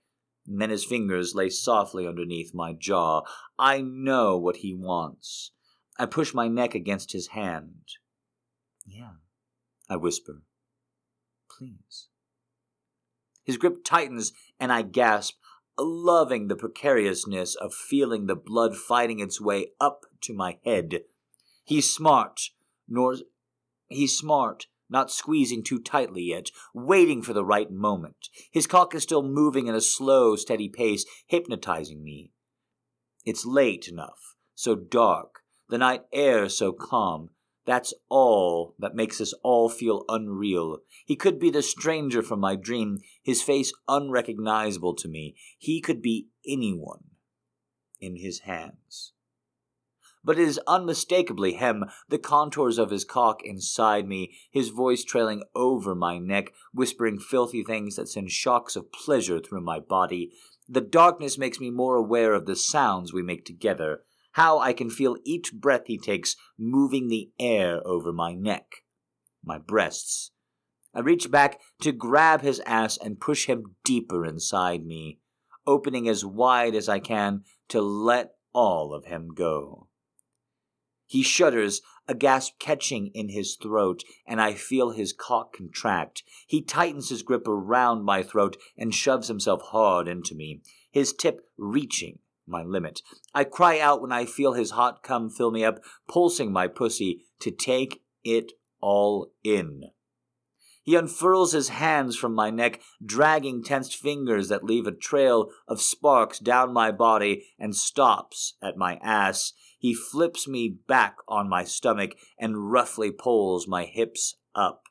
[0.48, 3.22] and then his fingers lay softly underneath my jaw.
[3.58, 5.52] I know what he wants.
[5.98, 7.84] I push my neck against his hand.
[8.86, 9.14] Yeah,
[9.90, 10.42] I whisper.
[11.50, 12.08] Please.
[13.44, 15.36] His grip tightens, and I gasp,
[15.78, 21.02] loving the precariousness of feeling the blood fighting its way up to my head.
[21.64, 22.50] He's smart,
[22.88, 23.16] nor
[23.88, 28.30] he's smart, not squeezing too tightly yet, waiting for the right moment.
[28.52, 32.32] His cock is still moving in a slow, steady pace, hypnotizing me.
[33.26, 37.30] It's late enough, so dark, the night air so calm.
[37.66, 40.80] That's all that makes us all feel unreal.
[41.06, 45.36] He could be the stranger from my dream, his face unrecognizable to me.
[45.58, 47.06] He could be anyone
[48.00, 49.14] in his hands
[50.26, 55.44] but it is unmistakably him, the contours of his cock inside me, his voice trailing
[55.54, 60.32] over my neck, whispering filthy things that send shocks of pleasure through my body.
[60.68, 64.02] The darkness makes me more aware of the sounds we make together,
[64.32, 68.84] how I can feel each breath he takes moving the air over my neck,
[69.44, 70.32] my breasts.
[70.92, 75.20] I reach back to grab his ass and push him deeper inside me,
[75.68, 79.88] opening as wide as I can to let all of him go.
[81.06, 86.24] He shudders, a gasp catching in his throat, and I feel his cock contract.
[86.48, 91.48] He tightens his grip around my throat and shoves himself hard into me, his tip
[91.58, 93.02] reaching my limit.
[93.34, 97.26] I cry out when I feel his hot cum fill me up, pulsing my pussy
[97.40, 99.86] to take it all in.
[100.84, 105.82] He unfurls his hands from my neck, dragging tensed fingers that leave a trail of
[105.82, 109.54] sparks down my body, and stops at my ass.
[109.86, 114.86] He flips me back on my stomach and roughly pulls my hips up.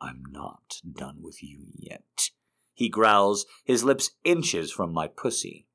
[0.00, 2.30] I'm not done with you yet,
[2.72, 5.66] he growls, his lips inches from my pussy.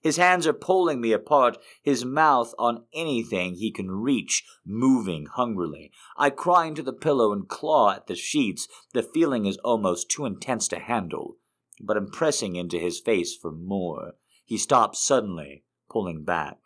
[0.00, 5.90] His hands are pulling me apart, his mouth on anything he can reach, moving hungrily.
[6.16, 8.68] I cry into the pillow and claw at the sheets.
[8.92, 11.38] The feeling is almost too intense to handle,
[11.80, 14.12] but I'm pressing into his face for more.
[14.44, 16.58] He stops suddenly, pulling back.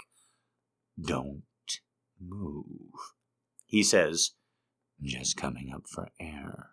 [1.01, 1.43] Don't
[2.21, 3.15] move,
[3.67, 4.33] he says,
[5.03, 6.71] just coming up for air.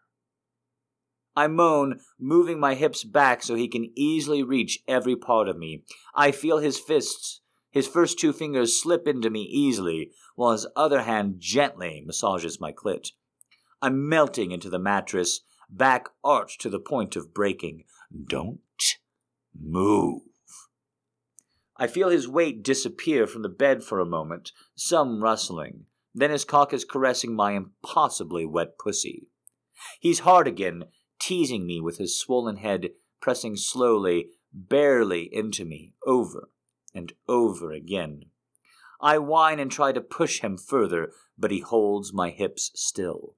[1.36, 5.84] I moan, moving my hips back so he can easily reach every part of me.
[6.15, 11.01] I feel his fists, his first two fingers slip into me easily, while his other
[11.03, 13.09] hand gently massages my clit.
[13.82, 17.84] I'm melting into the mattress, back arched to the point of breaking.
[18.28, 18.59] Don't
[19.59, 20.21] move.
[21.78, 25.86] I feel his weight disappear from the bed for a moment, some rustling.
[26.13, 29.28] Then his cock is caressing my impossibly wet pussy.
[29.99, 30.86] He's hard again,
[31.19, 36.49] teasing me with his swollen head, pressing slowly, barely into me, over
[36.93, 38.26] and over again.
[39.01, 43.36] I whine and try to push him further, but he holds my hips still.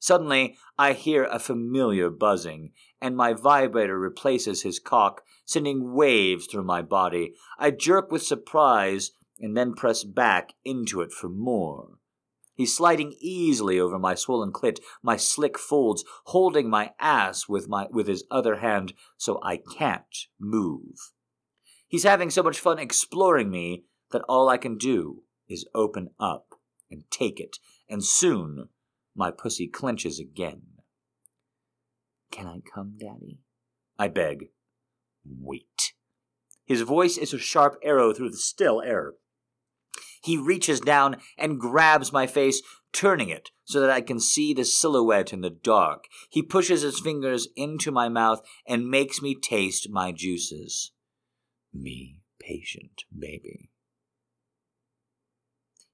[0.00, 2.72] Suddenly, I hear a familiar buzzing,
[3.02, 7.34] and my vibrator replaces his cock, sending waves through my body.
[7.58, 11.98] I jerk with surprise and then press back into it for more.
[12.54, 17.86] He's sliding easily over my swollen clit, my slick folds, holding my ass with my
[17.90, 21.12] with his other hand so I can't move.
[21.88, 26.54] He's having so much fun exploring me that all I can do is open up
[26.90, 28.68] and take it, and soon
[29.14, 30.62] my pussy clenches again.
[32.30, 33.40] Can I come, Daddy?
[33.98, 34.50] I beg.
[35.24, 35.92] Wait.
[36.64, 39.14] His voice is a sharp arrow through the still air.
[40.22, 44.64] He reaches down and grabs my face, turning it so that I can see the
[44.64, 46.04] silhouette in the dark.
[46.28, 50.92] He pushes his fingers into my mouth and makes me taste my juices.
[51.72, 53.69] Me patient, baby.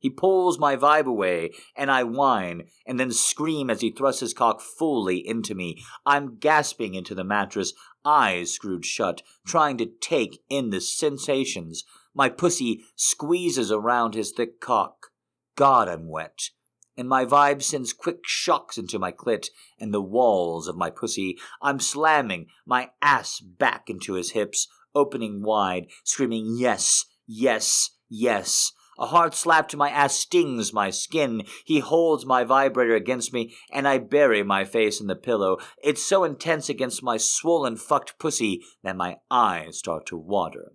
[0.06, 4.32] He pulls my vibe away, and I whine, and then scream as he thrusts his
[4.32, 5.82] cock fully into me.
[6.06, 7.72] I'm gasping into the mattress,
[8.04, 11.82] eyes screwed shut, trying to take in the sensations
[12.14, 15.08] my pussy squeezes around his thick cock.
[15.56, 16.50] God, I'm wet.
[16.96, 19.48] And my vibe sends quick shocks into my clit
[19.80, 21.36] and the walls of my pussy.
[21.60, 28.70] I'm slamming my ass back into his hips, opening wide, screaming, Yes, yes, yes.
[28.98, 31.42] A hard slap to my ass stings my skin.
[31.64, 35.58] He holds my vibrator against me, and I bury my face in the pillow.
[35.82, 40.72] It's so intense against my swollen, fucked pussy that my eyes start to water.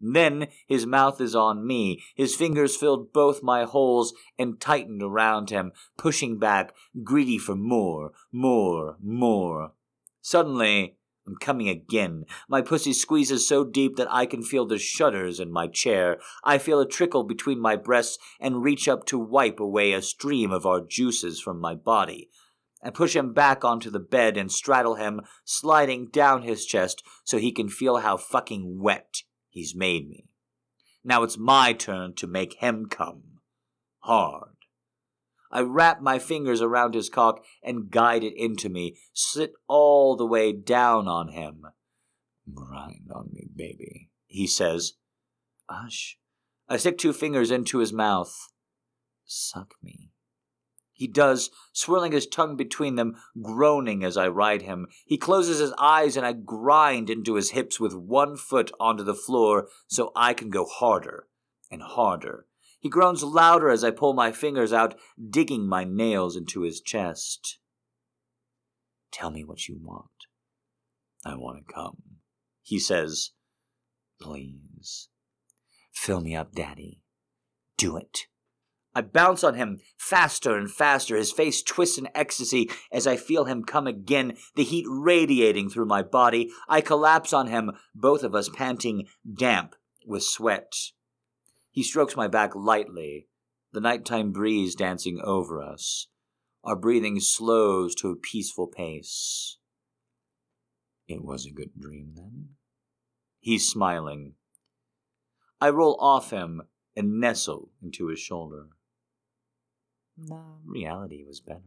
[0.00, 2.02] Then his mouth is on me.
[2.14, 8.12] His fingers filled both my holes and tightened around him, pushing back, greedy for more,
[8.30, 9.72] more, more.
[10.20, 10.97] Suddenly,
[11.28, 12.24] I'm coming again.
[12.48, 16.18] My pussy squeezes so deep that I can feel the shudders in my chair.
[16.42, 20.50] I feel a trickle between my breasts and reach up to wipe away a stream
[20.50, 22.30] of our juices from my body.
[22.82, 27.36] I push him back onto the bed and straddle him, sliding down his chest so
[27.36, 29.22] he can feel how fucking wet
[29.58, 30.26] He's made me.
[31.02, 33.40] Now it's my turn to make him come.
[34.00, 34.57] Hard.
[35.50, 40.26] I wrap my fingers around his cock and guide it into me, sit all the
[40.26, 41.66] way down on him.
[42.52, 44.94] Grind on me, baby, he says.
[45.68, 46.18] Hush.
[46.68, 48.50] I stick two fingers into his mouth.
[49.24, 50.10] Suck me.
[50.98, 54.88] He does, swirling his tongue between them, groaning as I ride him.
[55.06, 59.14] He closes his eyes and I grind into his hips with one foot onto the
[59.14, 61.28] floor so I can go harder
[61.70, 62.47] and harder.
[62.80, 64.94] He groans louder as I pull my fingers out,
[65.30, 67.58] digging my nails into his chest.
[69.10, 70.06] Tell me what you want.
[71.24, 72.02] I want to come,
[72.62, 73.30] he says.
[74.20, 75.08] Please.
[75.92, 77.02] Fill me up, Daddy.
[77.76, 78.26] Do it.
[78.94, 81.16] I bounce on him faster and faster.
[81.16, 85.86] His face twists in ecstasy as I feel him come again, the heat radiating through
[85.86, 86.50] my body.
[86.68, 89.74] I collapse on him, both of us panting damp
[90.06, 90.72] with sweat.
[91.70, 93.28] He strokes my back lightly,
[93.72, 96.08] the nighttime breeze dancing over us.
[96.64, 99.58] Our breathing slows to a peaceful pace.
[101.06, 102.50] It was a good dream then.
[103.40, 104.34] He's smiling.
[105.60, 106.62] I roll off him
[106.96, 108.68] and nestle into his shoulder.
[110.16, 111.60] No, reality was better.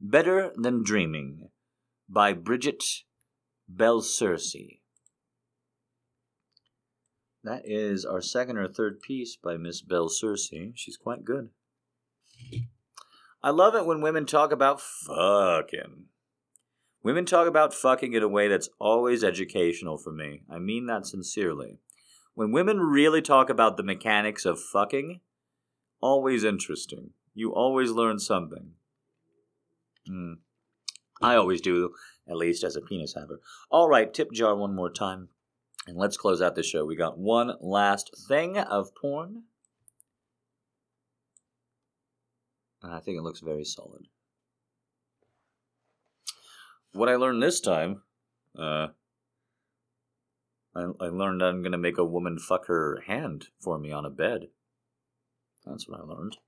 [0.00, 1.48] Better Than Dreaming
[2.08, 2.84] by Bridget
[3.74, 4.80] Belcerci.
[7.44, 10.72] That is our second or third piece by Miss Belcerci.
[10.74, 11.50] She's quite good.
[13.42, 16.06] I love it when women talk about fucking.
[17.02, 20.42] Women talk about fucking in a way that's always educational for me.
[20.50, 21.78] I mean that sincerely.
[22.34, 25.20] When women really talk about the mechanics of fucking,
[26.00, 27.10] always interesting.
[27.32, 28.72] You always learn something.
[30.10, 30.38] Mm.
[31.22, 31.94] I always do,
[32.28, 33.40] at least as a penis haver.
[33.70, 35.28] All right, tip jar one more time.
[35.86, 36.84] And let's close out the show.
[36.84, 39.44] We got one last thing of porn.
[42.82, 44.08] And I think it looks very solid.
[46.92, 48.02] What I learned this time,
[48.58, 48.88] uh,
[50.74, 54.04] I, I learned I'm going to make a woman fuck her hand for me on
[54.04, 54.48] a bed.
[55.64, 56.38] That's what I learned.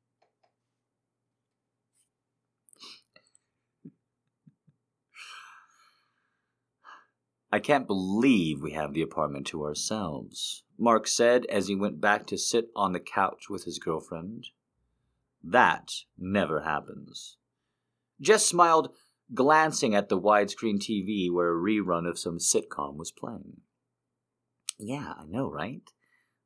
[7.51, 12.27] I can't believe we have the apartment to ourselves, Mark said as he went back
[12.27, 14.49] to sit on the couch with his girlfriend.
[15.43, 17.39] That never happens.
[18.21, 18.91] Jess smiled,
[19.35, 23.63] glancing at the widescreen TV where a rerun of some sitcom was playing.
[24.79, 25.83] Yeah, I know, right?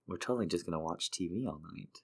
[0.06, 1.98] We're totally just going to watch TV all night.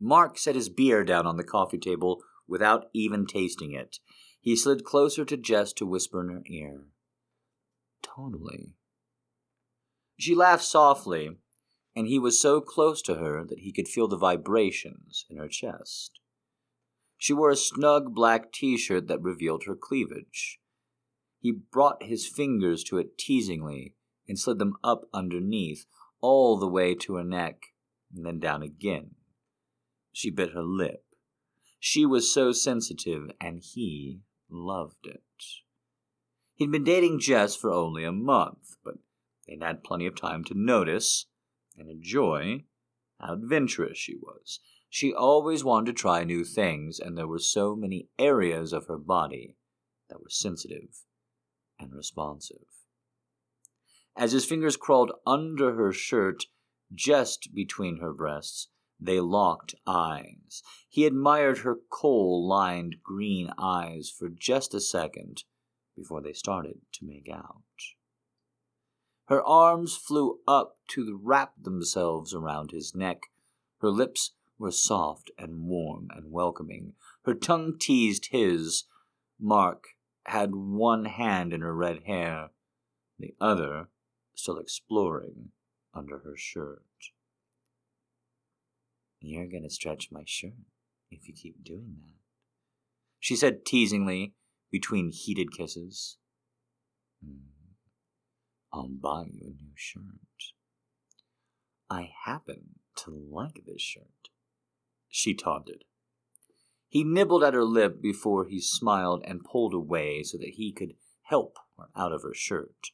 [0.00, 3.98] Mark set his beer down on the coffee table without even tasting it.
[4.40, 6.84] He slid closer to Jess to whisper in her ear.
[8.02, 8.74] Totally.
[10.18, 11.38] She laughed softly,
[11.94, 15.48] and he was so close to her that he could feel the vibrations in her
[15.48, 16.20] chest.
[17.16, 20.60] She wore a snug black t shirt that revealed her cleavage.
[21.40, 23.94] He brought his fingers to it teasingly
[24.28, 25.86] and slid them up underneath,
[26.20, 27.72] all the way to her neck,
[28.14, 29.14] and then down again.
[30.12, 31.04] She bit her lip.
[31.78, 34.20] She was so sensitive, and he
[34.50, 35.22] loved it.
[36.58, 38.96] He'd been dating Jess for only a month, but
[39.46, 41.26] they'd had plenty of time to notice
[41.76, 42.64] and enjoy
[43.20, 44.58] how adventurous she was.
[44.90, 48.98] She always wanted to try new things, and there were so many areas of her
[48.98, 49.54] body
[50.08, 51.04] that were sensitive
[51.78, 52.66] and responsive.
[54.16, 56.46] As his fingers crawled under her shirt,
[56.92, 58.66] just between her breasts,
[58.98, 60.64] they locked eyes.
[60.88, 65.44] He admired her kohl lined green eyes for just a second
[65.98, 67.62] before they started to make out.
[69.26, 73.24] Her arms flew up to wrap themselves around his neck.
[73.80, 76.94] Her lips were soft and warm and welcoming.
[77.24, 78.84] Her tongue teased his.
[79.38, 79.88] Mark
[80.24, 82.50] had one hand in her red hair,
[83.18, 83.88] the other
[84.34, 85.50] still exploring
[85.94, 86.84] under her shirt.
[89.20, 90.52] You're going to stretch my shirt
[91.10, 92.18] if you keep doing that,
[93.18, 94.34] she said teasingly
[94.70, 96.18] between heated kisses.
[97.24, 97.40] Mm.
[98.72, 100.02] I'll buy you a new shirt.
[101.90, 104.28] I happen to like this shirt,
[105.08, 105.84] she taunted.
[106.88, 110.94] He nibbled at her lip before he smiled and pulled away so that he could
[111.24, 112.88] help her out of her shirt.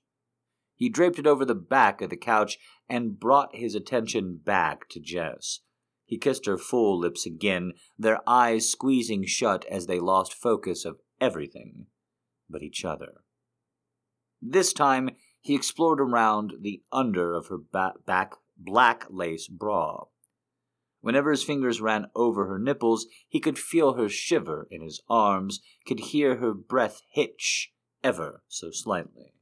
[0.77, 5.01] He draped it over the back of the couch and brought his attention back to
[5.01, 5.61] Jess.
[6.05, 10.99] He kissed her full lips again, their eyes squeezing shut as they lost focus of
[11.21, 11.87] everything
[12.49, 13.23] but each other.
[14.41, 15.11] This time,
[15.41, 20.05] he explored around the under of her ba- back black lace bra.
[21.01, 25.61] Whenever his fingers ran over her nipples, he could feel her shiver in his arms,
[25.87, 27.73] could hear her breath hitch
[28.03, 29.35] ever so slightly.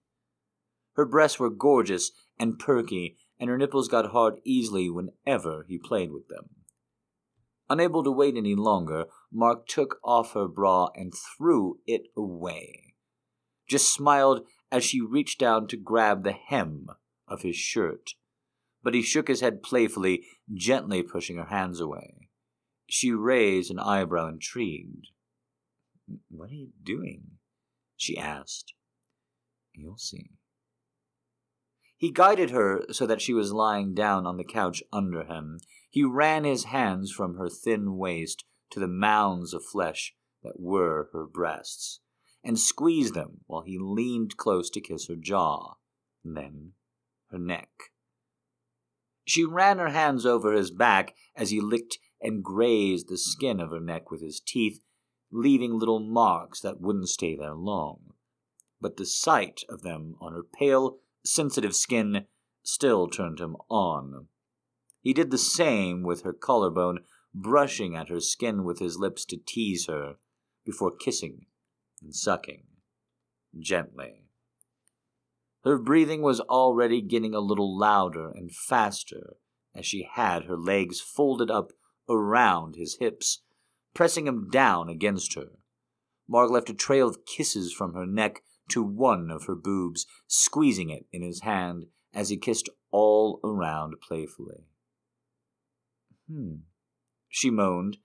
[0.95, 6.13] Her breasts were gorgeous and perky, and her nipples got hard easily whenever he played
[6.13, 6.51] with them.
[7.71, 12.95] Unable to wait any longer, Mark took off her bra and threw it away.
[13.67, 16.87] Jess smiled as she reached down to grab the hem
[17.27, 18.11] of his shirt.
[18.83, 22.29] But he shook his head playfully, gently pushing her hands away.
[22.87, 25.09] She raised an eyebrow, intrigued.
[26.29, 27.39] What are you doing?
[27.97, 28.75] she asked.
[29.73, 30.33] You'll see.
[31.97, 35.61] He guided her so that she was lying down on the couch under him.
[35.89, 41.09] He ran his hands from her thin waist to the mounds of flesh that were
[41.13, 42.01] her breasts,
[42.43, 45.75] and squeezed them while he leaned close to kiss her jaw,
[46.25, 46.73] then
[47.31, 47.71] her neck.
[49.25, 53.71] She ran her hands over his back as he licked and grazed the skin of
[53.71, 54.81] her neck with his teeth,
[55.31, 58.15] leaving little marks that wouldn't stay there long.
[58.81, 62.27] But the sight of them on her pale, sensitive skin
[62.63, 64.27] still turned him on.
[65.01, 67.01] He did the same with her collarbone,
[67.35, 70.17] brushing at her skin with his lips to tease her,
[70.65, 71.47] before kissing
[72.01, 72.65] and sucking
[73.59, 74.25] gently.
[75.65, 79.37] Her breathing was already getting a little louder and faster
[79.75, 81.73] as she had her legs folded up
[82.09, 83.43] around his hips,
[83.95, 85.59] pressing him down against her.
[86.29, 90.91] Mark left a trail of kisses from her neck to one of her boobs, squeezing
[90.91, 94.65] it in his hand as he kissed all around playfully.
[96.31, 96.57] Hmm,
[97.33, 97.97] she moaned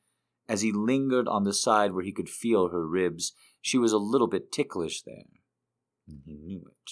[0.47, 3.33] as he lingered on the side where he could feel her ribs.
[3.61, 5.25] She was a little bit ticklish there,
[6.07, 6.91] and he knew it.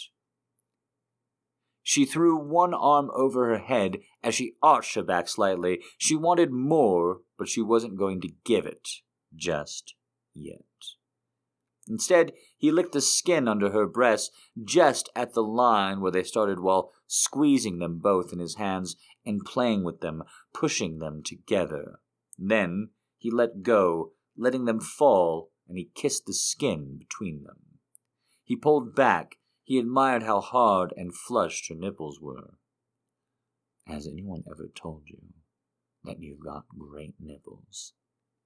[1.82, 5.80] She threw one arm over her head as she arched her back slightly.
[5.98, 8.88] She wanted more, but she wasn't going to give it
[9.34, 9.96] just
[10.34, 10.60] yet.
[11.88, 14.32] Instead, he licked the skin under her breasts
[14.62, 19.46] just at the line where they started while squeezing them both in his hands and
[19.46, 22.00] playing with them, pushing them together.
[22.38, 27.80] Then he let go, letting them fall, and he kissed the skin between them.
[28.44, 32.60] He pulled back he admired how hard and flushed her nipples were.
[33.88, 35.34] Has anyone ever told you
[36.04, 37.94] that you've got great nipples?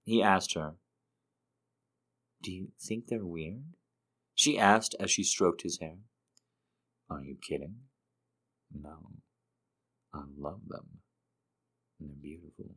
[0.06, 0.76] He asked her.
[2.42, 3.76] Do you think they're weird?
[4.34, 5.98] She asked as she stroked his hair.
[7.10, 7.76] Are you kidding?
[8.74, 9.12] No.
[10.14, 11.00] I love them.
[12.00, 12.76] And They're beautiful.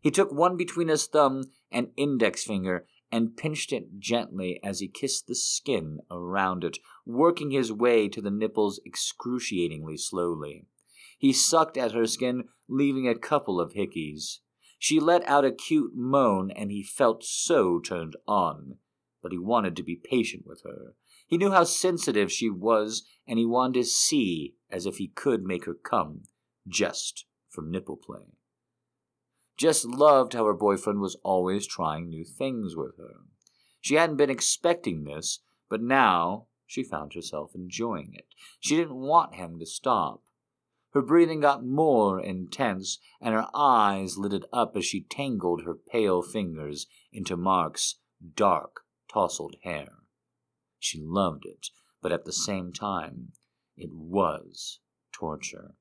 [0.00, 4.88] He took one between his thumb and index finger and pinched it gently as he
[4.88, 10.66] kissed the skin around it, working his way to the nipples excruciatingly slowly.
[11.18, 14.40] He sucked at her skin, leaving a couple of hickeys.
[14.78, 18.76] She let out a cute moan, and he felt so turned on.
[19.22, 20.94] But he wanted to be patient with her.
[21.26, 25.42] He knew how sensitive she was, and he wanted to see as if he could
[25.42, 26.24] make her come,
[26.68, 28.36] just from nipple play.
[29.56, 33.22] Jess loved how her boyfriend was always trying new things with her.
[33.80, 38.26] She hadn't been expecting this, but now she found herself enjoying it.
[38.60, 40.22] She didn't want him to stop.
[40.90, 46.22] Her breathing got more intense, and her eyes lit up as she tangled her pale
[46.22, 47.98] fingers into Mark's
[48.34, 49.92] dark, tousled hair.
[50.78, 51.68] She loved it,
[52.02, 53.32] but at the same time,
[53.76, 54.80] it was
[55.12, 55.74] torture.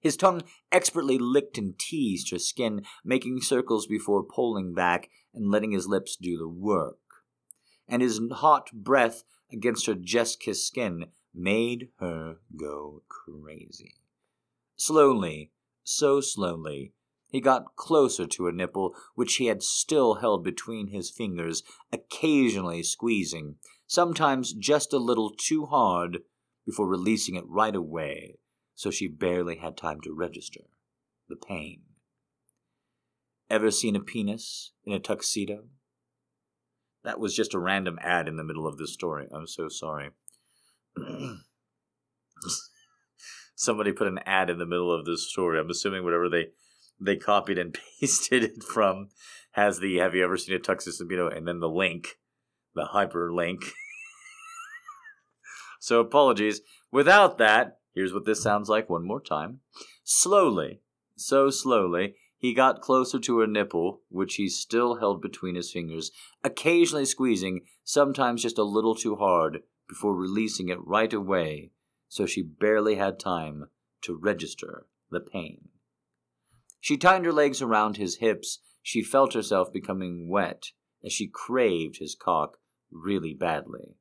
[0.00, 5.72] His tongue expertly licked and teased her skin, making circles before pulling back and letting
[5.72, 6.98] his lips do the work.
[7.88, 13.94] And his hot breath against her just kissed skin made her go crazy.
[14.76, 15.52] Slowly,
[15.82, 16.92] so slowly,
[17.28, 21.62] he got closer to her nipple, which he had still held between his fingers,
[21.92, 23.56] occasionally squeezing,
[23.86, 26.22] sometimes just a little too hard,
[26.64, 28.38] before releasing it right away
[28.76, 30.60] so she barely had time to register
[31.28, 31.80] the pain.
[33.48, 35.64] Ever seen a penis in a tuxedo?
[37.02, 39.26] That was just a random ad in the middle of this story.
[39.32, 40.10] I'm so sorry.
[43.54, 45.58] Somebody put an ad in the middle of this story.
[45.58, 46.48] I'm assuming whatever they
[47.00, 49.08] they copied and pasted it from
[49.52, 52.18] has the have you ever seen a tuxedo and then the link,
[52.74, 53.70] the hyperlink.
[55.80, 56.60] so apologies.
[56.92, 59.60] Without that, Here's what this sounds like one more time.
[60.04, 60.82] Slowly,
[61.16, 66.10] so slowly, he got closer to her nipple, which he still held between his fingers,
[66.44, 71.70] occasionally squeezing, sometimes just a little too hard, before releasing it right away,
[72.06, 73.70] so she barely had time
[74.02, 75.70] to register the pain.
[76.80, 78.58] She tightened her legs around his hips.
[78.82, 82.58] She felt herself becoming wet as she craved his cock
[82.92, 83.96] really badly.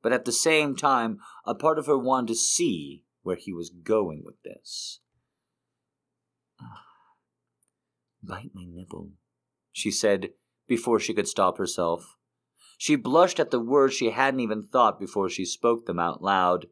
[0.00, 3.70] But at the same time, a part of her wanted to see where he was
[3.70, 5.00] going with this.
[6.60, 6.84] Ah,
[8.22, 9.10] bite my nipple,
[9.72, 10.30] she said
[10.68, 12.16] before she could stop herself.
[12.78, 16.66] She blushed at the words she hadn't even thought before she spoke them out loud.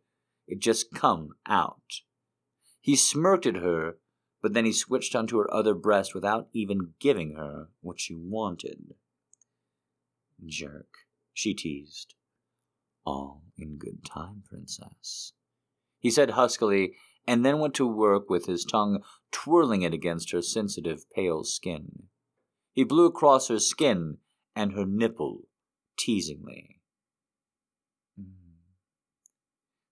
[0.46, 2.02] It just come out.
[2.80, 3.98] He smirked at her,
[4.42, 8.94] but then he switched onto her other breast without even giving her what she wanted.
[10.44, 10.88] Jerk,
[11.32, 12.14] she teased.
[13.06, 15.32] All in good time, princess
[16.02, 16.94] he said huskily,
[17.26, 22.08] and then went to work with his tongue twirling it against her sensitive, pale skin.
[22.72, 24.18] He blew across her skin
[24.56, 25.42] and her nipple
[25.96, 26.80] teasingly.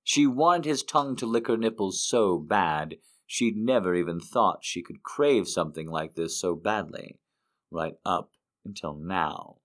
[0.02, 2.96] She wanted his tongue to lick her nipples so bad,
[3.26, 7.20] she'd never even thought she could crave something like this so badly,
[7.70, 8.32] right up
[8.64, 9.59] until now.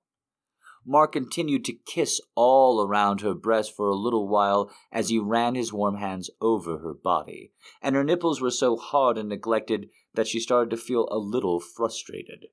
[0.85, 5.55] Mark continued to kiss all around her breast for a little while as he ran
[5.55, 7.51] his warm hands over her body,
[7.81, 11.59] and her nipples were so hard and neglected that she started to feel a little
[11.59, 12.45] frustrated.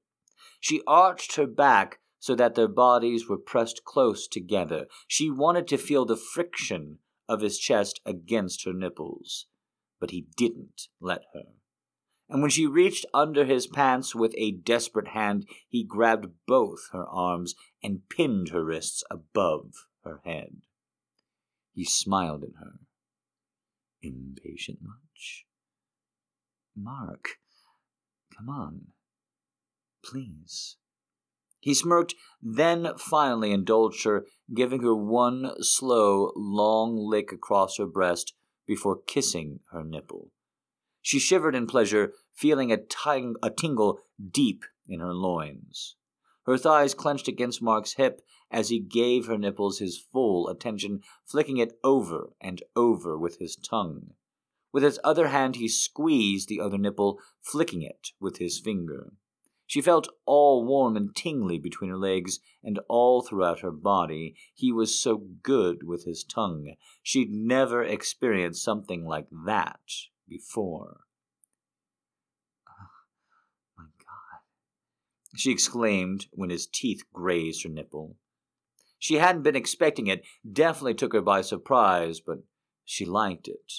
[0.60, 4.86] She arched her back so that their bodies were pressed close together.
[5.06, 9.46] She wanted to feel the friction of his chest against her nipples,
[10.00, 11.42] but he didn't let her
[12.32, 17.06] and when she reached under his pants with a desperate hand, he grabbed both her
[17.06, 20.62] arms and pinned her wrists above her head.
[21.74, 22.78] He smiled at her.
[24.00, 25.44] Impatient much?
[26.74, 27.32] Mark,
[28.34, 28.86] come on.
[30.02, 30.76] Please.
[31.60, 38.32] He smirked, then finally indulged her, giving her one slow, long lick across her breast
[38.66, 40.30] before kissing her nipple.
[41.02, 44.00] She shivered in pleasure, feeling a, ting- a tingle
[44.30, 45.96] deep in her loins.
[46.44, 51.58] Her thighs clenched against Mark's hip as he gave her nipples his full attention, flicking
[51.58, 54.14] it over and over with his tongue.
[54.72, 59.12] With his other hand, he squeezed the other nipple, flicking it with his finger.
[59.66, 64.36] She felt all warm and tingly between her legs and all throughout her body.
[64.52, 66.74] He was so good with his tongue.
[67.02, 69.80] She'd never experienced something like that
[70.28, 71.00] before.
[75.34, 78.16] She exclaimed when his teeth grazed her nipple.
[78.98, 82.38] She hadn't been expecting it, definitely took her by surprise, but
[82.84, 83.72] she liked it.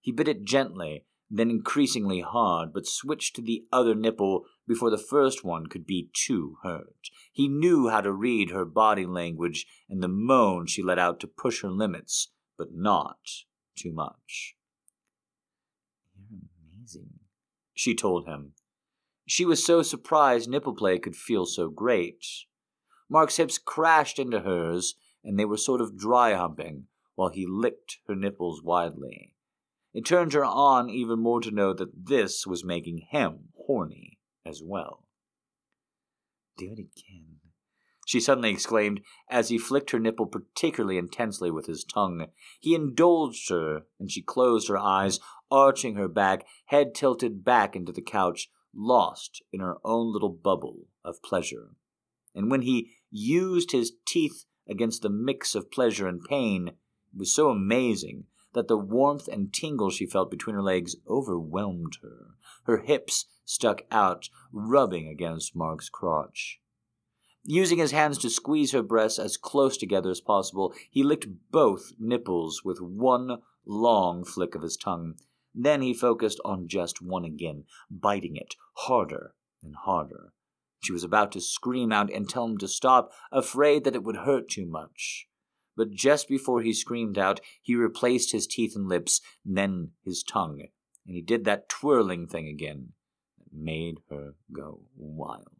[0.00, 4.98] He bit it gently, then increasingly hard, but switched to the other nipple before the
[4.98, 7.08] first one could be too hurt.
[7.32, 11.26] He knew how to read her body language and the moan she let out to
[11.26, 13.18] push her limits, but not
[13.76, 14.56] too much.
[16.14, 16.40] You're
[16.78, 17.20] amazing,
[17.74, 18.52] she told him,
[19.30, 22.24] she was so surprised nipple play could feel so great.
[23.08, 27.98] Mark's hips crashed into hers, and they were sort of dry humping while he licked
[28.06, 29.34] her nipples widely.
[29.92, 34.62] It turned her on even more to know that this was making him horny as
[34.62, 35.04] well.
[36.56, 37.38] Do it again,
[38.08, 42.28] she suddenly exclaimed as he flicked her nipple particularly intensely with his tongue.
[42.58, 47.92] He indulged her, and she closed her eyes, arching her back, head tilted back into
[47.92, 51.70] the couch, lost in her own little bubble of pleasure.
[52.34, 57.34] And when he used his teeth against the mix of pleasure and pain, it was
[57.34, 58.24] so amazing
[58.54, 62.34] that the warmth and tingle she felt between her legs overwhelmed her.
[62.64, 66.60] Her hips stuck out, rubbing against Mark's crotch.
[67.44, 71.92] Using his hands to squeeze her breasts as close together as possible, he licked both
[71.98, 75.14] nipples with one long flick of his tongue,
[75.64, 80.32] then he focused on just one again, biting it harder and harder.
[80.80, 84.18] She was about to scream out and tell him to stop, afraid that it would
[84.18, 85.26] hurt too much.
[85.76, 90.62] But just before he screamed out, he replaced his teeth and lips, then his tongue,
[91.06, 92.92] and he did that twirling thing again
[93.38, 95.57] that made her go wild.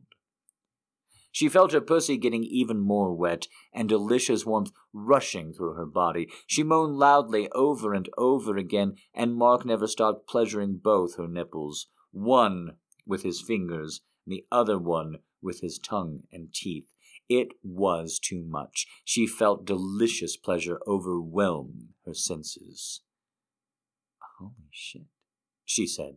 [1.38, 6.28] She felt her pussy getting even more wet, and delicious warmth rushing through her body.
[6.48, 11.86] She moaned loudly over and over again, and Mark never stopped pleasuring both her nipples,
[12.10, 16.92] one with his fingers, and the other one with his tongue and teeth.
[17.28, 18.88] It was too much.
[19.04, 23.02] She felt delicious pleasure overwhelm her senses.
[24.40, 25.06] Holy shit,
[25.64, 26.16] she said.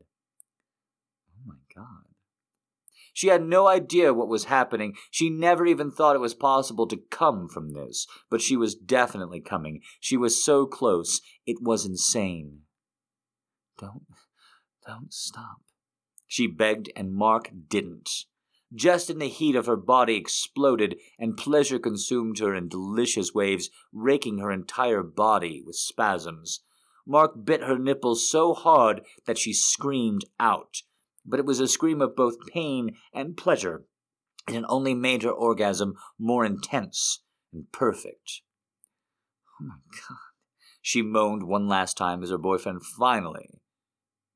[1.29, 2.10] Oh my god.
[3.13, 4.95] She had no idea what was happening.
[5.09, 9.41] She never even thought it was possible to come from this, but she was definitely
[9.41, 9.81] coming.
[9.99, 11.21] She was so close.
[11.45, 12.61] It was insane.
[13.77, 14.05] Don't,
[14.87, 15.61] don't stop.
[16.25, 18.09] She begged, and Mark didn't.
[18.73, 23.69] Just in the heat of her body exploded, and pleasure consumed her in delicious waves,
[23.91, 26.61] raking her entire body with spasms.
[27.05, 30.83] Mark bit her nipples so hard that she screamed out
[31.25, 33.85] but it was a scream of both pain and pleasure,
[34.47, 37.23] and it only made her orgasm more intense
[37.53, 38.41] and perfect.
[39.59, 40.17] Oh my god.
[40.81, 43.61] She moaned one last time as her boyfriend finally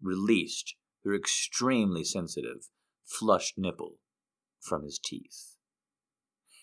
[0.01, 2.69] released her extremely sensitive,
[3.03, 3.95] flushed nipple
[4.59, 5.55] from his teeth.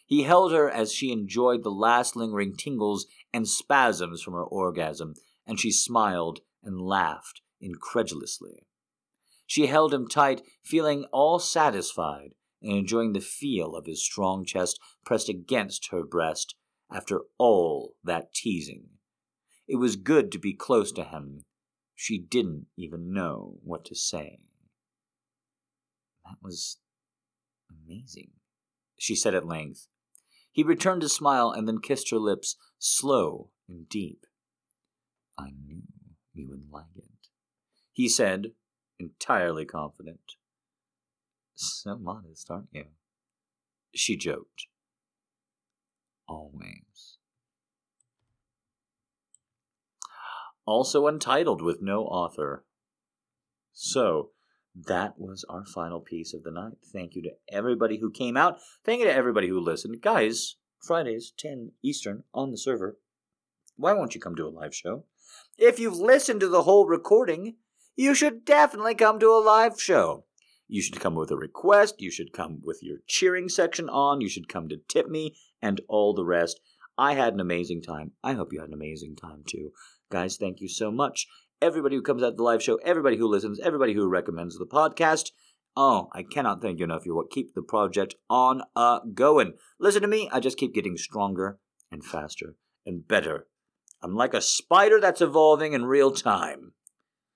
[0.07, 5.15] He held her as she enjoyed the last lingering tingles and spasms from her orgasm,
[5.47, 8.67] and she smiled and laughed incredulously.
[9.47, 14.79] She held him tight, feeling all satisfied and enjoying the feel of his strong chest
[15.05, 16.55] pressed against her breast
[16.91, 18.85] after all that teasing.
[19.67, 21.45] It was good to be close to him.
[21.95, 24.41] She didn't even know what to say.
[26.25, 26.79] That was
[27.71, 28.31] amazing,
[28.99, 29.89] she said at length.
[30.51, 34.27] He returned a smile and then kissed her lips, slow and deep.
[35.39, 35.83] I knew
[36.35, 37.29] you would like it,
[37.93, 38.53] he said,
[39.03, 40.37] entirely confident.
[41.55, 42.85] So modest, aren't you?
[43.95, 44.67] She joked.
[46.27, 47.19] Always.
[50.65, 52.65] Also untitled with no author.
[53.73, 54.31] So,
[54.75, 56.79] that was our final piece of the night.
[56.93, 58.59] Thank you to everybody who came out.
[58.85, 60.01] Thank you to everybody who listened.
[60.01, 62.97] Guys, Fridays, 10 Eastern on the server.
[63.77, 65.05] Why won't you come to a live show?
[65.59, 67.57] If you've listened to the whole recording,
[67.97, 70.25] you should definitely come to a live show.
[70.69, 71.97] You should come with a request.
[71.99, 74.21] You should come with your cheering section on.
[74.21, 76.61] You should come to tip me and all the rest.
[76.97, 78.13] I had an amazing time.
[78.23, 79.73] I hope you had an amazing time too.
[80.11, 81.27] Guys, thank you so much.
[81.61, 84.67] Everybody who comes out to the live show, everybody who listens, everybody who recommends the
[84.67, 85.31] podcast.
[85.77, 87.07] Oh, I cannot thank you enough.
[87.07, 89.55] You're what keep the project on uh going.
[89.79, 91.59] Listen to me, I just keep getting stronger
[91.91, 93.47] and faster and better.
[94.03, 96.73] I'm like a spider that's evolving in real time.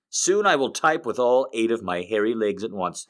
[0.08, 3.06] Soon I will type with all eight of my hairy legs at once.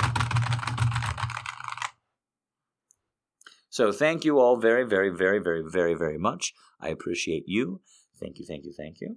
[3.69, 6.55] So thank you all very, very, very, very, very, very much.
[6.81, 7.83] I appreciate you.
[8.19, 9.17] Thank you, thank you, thank you.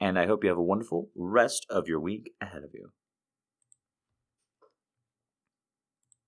[0.00, 2.90] And I hope you have a wonderful rest of your week ahead of you.